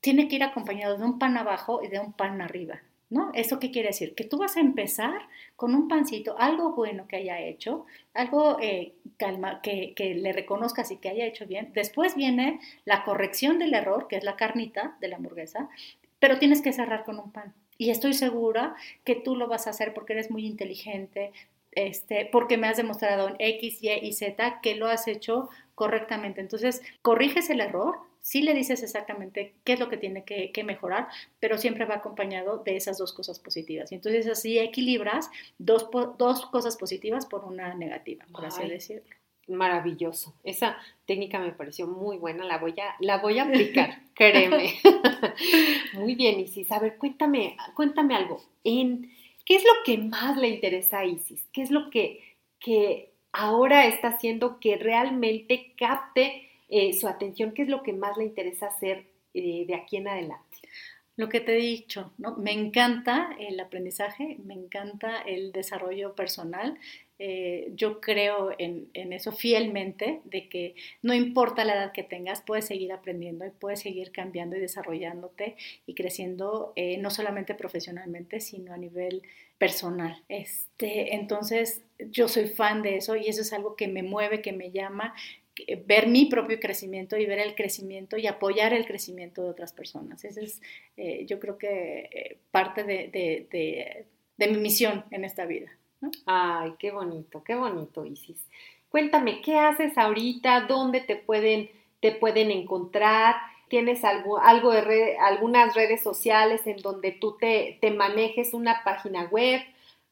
[0.00, 2.80] tiene que ir acompañado de un pan abajo y de un pan arriba.
[3.10, 3.30] ¿No?
[3.32, 4.14] ¿Eso qué quiere decir?
[4.14, 8.92] Que tú vas a empezar con un pancito, algo bueno que haya hecho, algo eh,
[9.18, 11.72] que, le reconozcas y que haya hecho bien.
[11.74, 15.70] Después viene la corrección del error, que es la carnita de la hamburguesa,
[16.18, 17.54] pero tienes que cerrar con un pan.
[17.78, 21.32] Y estoy segura que tú lo vas a hacer porque eres muy inteligente,
[21.72, 26.40] este, porque me has demostrado en X, Y y Z que lo has hecho correctamente.
[26.40, 27.98] Entonces, corriges el error,
[28.28, 31.08] sí le dices exactamente qué es lo que tiene que, mejorar,
[31.40, 33.90] pero siempre va acompañado de esas dos cosas positivas.
[33.90, 39.02] Y entonces así equilibras dos, dos cosas positivas por una negativa, por así decirlo
[39.46, 40.34] maravilloso.
[40.44, 40.76] Esa
[41.06, 44.74] técnica me pareció muy buena, la voy a, la voy a aplicar, créeme.
[45.94, 46.70] muy bien, Isis.
[46.70, 48.42] A ver, cuéntame, cuéntame algo.
[48.62, 49.10] En,
[49.46, 51.48] ¿Qué es lo que más le interesa a Isis?
[51.50, 57.52] ¿Qué es lo que, que ahora está haciendo que realmente capte eh, su atención?
[57.52, 60.58] ¿Qué es lo que más le interesa hacer eh, de aquí en adelante?
[61.16, 62.36] Lo que te he dicho, ¿no?
[62.36, 66.78] Me encanta el aprendizaje, me encanta el desarrollo personal,
[67.20, 72.66] eh, yo creo en, eso fielmente, de que no importa la edad que tengas, puedes
[72.66, 75.56] seguir aprendiendo y puedes seguir cambiando y desarrollándote
[75.86, 79.22] y creciendo no solamente profesionalmente, sino a nivel
[79.58, 80.22] personal.
[80.28, 84.52] Este, entonces, yo soy fan de eso y eso es algo que me mueve, que
[84.52, 85.14] me llama,
[85.86, 90.24] ver mi propio crecimiento y ver el crecimiento y apoyar el crecimiento de otras personas.
[90.24, 90.60] Esa es,
[90.96, 93.96] eh, yo creo que, parte de
[94.38, 95.70] mi misión en esta vida.
[96.26, 98.46] Ay, qué bonito, qué bonito, Isis.
[98.88, 100.62] Cuéntame, ¿qué haces ahorita?
[100.62, 103.36] ¿Dónde te pueden, te pueden encontrar?
[103.68, 109.24] ¿Tienes algo, algo de algunas redes sociales en donde tú te, te manejes una página
[109.24, 109.60] web?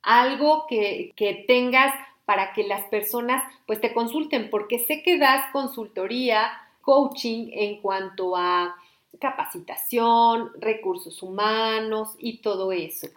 [0.02, 1.94] Algo que, que tengas
[2.26, 6.50] para que las personas pues te consulten, porque sé que das consultoría,
[6.82, 8.76] coaching en cuanto a
[9.18, 13.08] capacitación, recursos humanos y todo eso.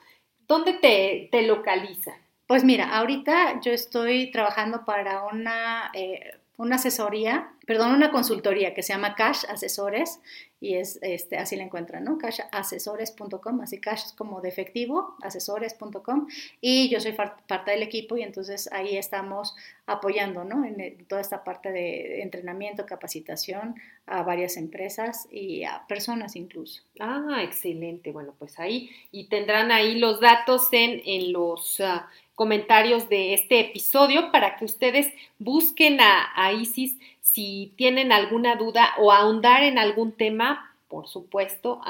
[0.47, 2.16] ¿Dónde te, te localizan?
[2.47, 8.84] Pues mira, ahorita yo estoy trabajando para una, eh, una asesoría, perdón, una consultoría que
[8.84, 10.20] se llama Cash Asesores
[10.60, 12.18] y es este, así la encuentran, ¿no?
[12.18, 16.28] Cashasesores.com, así cash como de efectivo, asesores.com
[16.60, 19.55] y yo soy parte del equipo y entonces ahí estamos
[19.86, 20.66] apoyando, ¿no?
[20.66, 26.84] En, toda esta parte de entrenamiento, capacitación a varias empresas y a personas incluso.
[26.99, 28.12] Ah, excelente.
[28.12, 31.80] Bueno, pues ahí y tendrán ahí los datos en, en los...
[31.80, 38.91] Ah, comentarios de este episodio para que ustedes busquen a, Isis si tienen alguna duda
[38.97, 41.81] o ahondar en algún tema, por supuesto,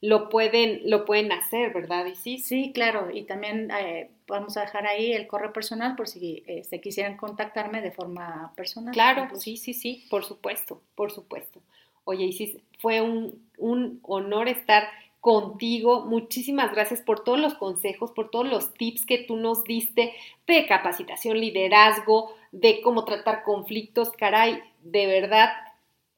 [0.00, 2.46] lo, pueden, lo pueden hacer, ¿verdad, Isis?
[2.46, 6.62] Sí, claro, y también eh, vamos a dejar ahí el correo personal por si eh,
[6.62, 8.94] se quisieran contactarme de forma personal.
[8.94, 11.60] Claro, sí, sí, sí, por supuesto, por supuesto.
[12.04, 14.84] Oye, Isis, fue un, un honor estar
[15.20, 16.06] contigo.
[16.06, 20.14] Muchísimas gracias por todos los consejos, por todos los tips que tú nos diste
[20.46, 24.10] de capacitación, liderazgo, de cómo tratar conflictos.
[24.10, 25.50] Caray, de verdad,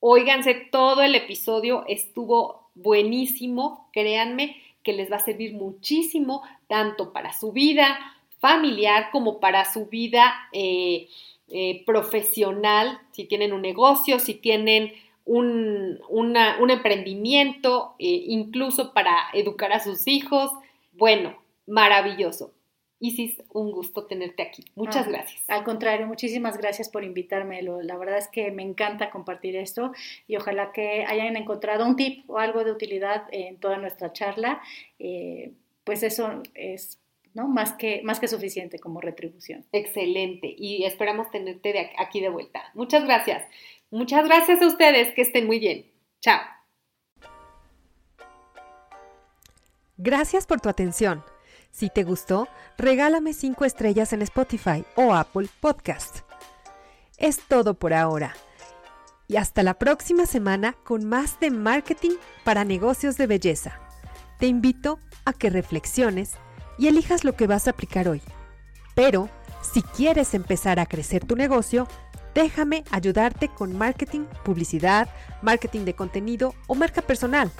[0.00, 7.32] óiganse todo el episodio, estuvo buenísimo, créanme que les va a servir muchísimo, tanto para
[7.32, 7.98] su vida
[8.40, 11.08] familiar como para su vida eh,
[11.48, 14.92] eh, profesional, si tienen un negocio, si tienen
[15.24, 20.50] un, un emprendimiento, eh, incluso para educar a sus hijos.
[20.92, 22.52] Bueno, maravilloso.
[22.98, 24.64] Isis, un gusto tenerte aquí.
[24.76, 25.42] Muchas ah, gracias.
[25.48, 27.60] Al contrario, muchísimas gracias por invitarme.
[27.60, 29.90] La verdad es que me encanta compartir esto
[30.28, 34.62] y ojalá que hayan encontrado un tip o algo de utilidad en toda nuestra charla.
[35.00, 35.50] Eh,
[35.82, 37.00] pues eso es
[37.34, 37.48] ¿no?
[37.48, 39.64] Más que, más que suficiente como retribución.
[39.72, 42.62] Excelente y esperamos tenerte de aquí de vuelta.
[42.74, 43.44] Muchas gracias.
[43.92, 45.92] Muchas gracias a ustedes, que estén muy bien.
[46.22, 46.40] Chao.
[49.98, 51.22] Gracias por tu atención.
[51.70, 56.20] Si te gustó, regálame 5 estrellas en Spotify o Apple Podcast.
[57.18, 58.34] Es todo por ahora.
[59.28, 63.78] Y hasta la próxima semana con más de marketing para negocios de belleza.
[64.38, 66.32] Te invito a que reflexiones
[66.78, 68.22] y elijas lo que vas a aplicar hoy.
[68.94, 69.28] Pero,
[69.60, 71.86] si quieres empezar a crecer tu negocio,
[72.34, 75.08] Déjame ayudarte con marketing, publicidad,
[75.42, 77.50] marketing de contenido o marca personal.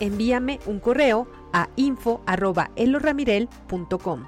[0.00, 4.26] Envíame un correo a info.eloramirel.com.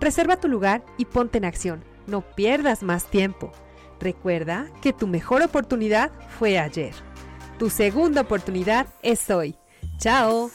[0.00, 1.84] Reserva tu lugar y ponte en acción.
[2.06, 3.52] No pierdas más tiempo.
[4.00, 6.94] Recuerda que tu mejor oportunidad fue ayer.
[7.58, 9.56] Tu segunda oportunidad es hoy.
[9.98, 10.50] ¡Chao!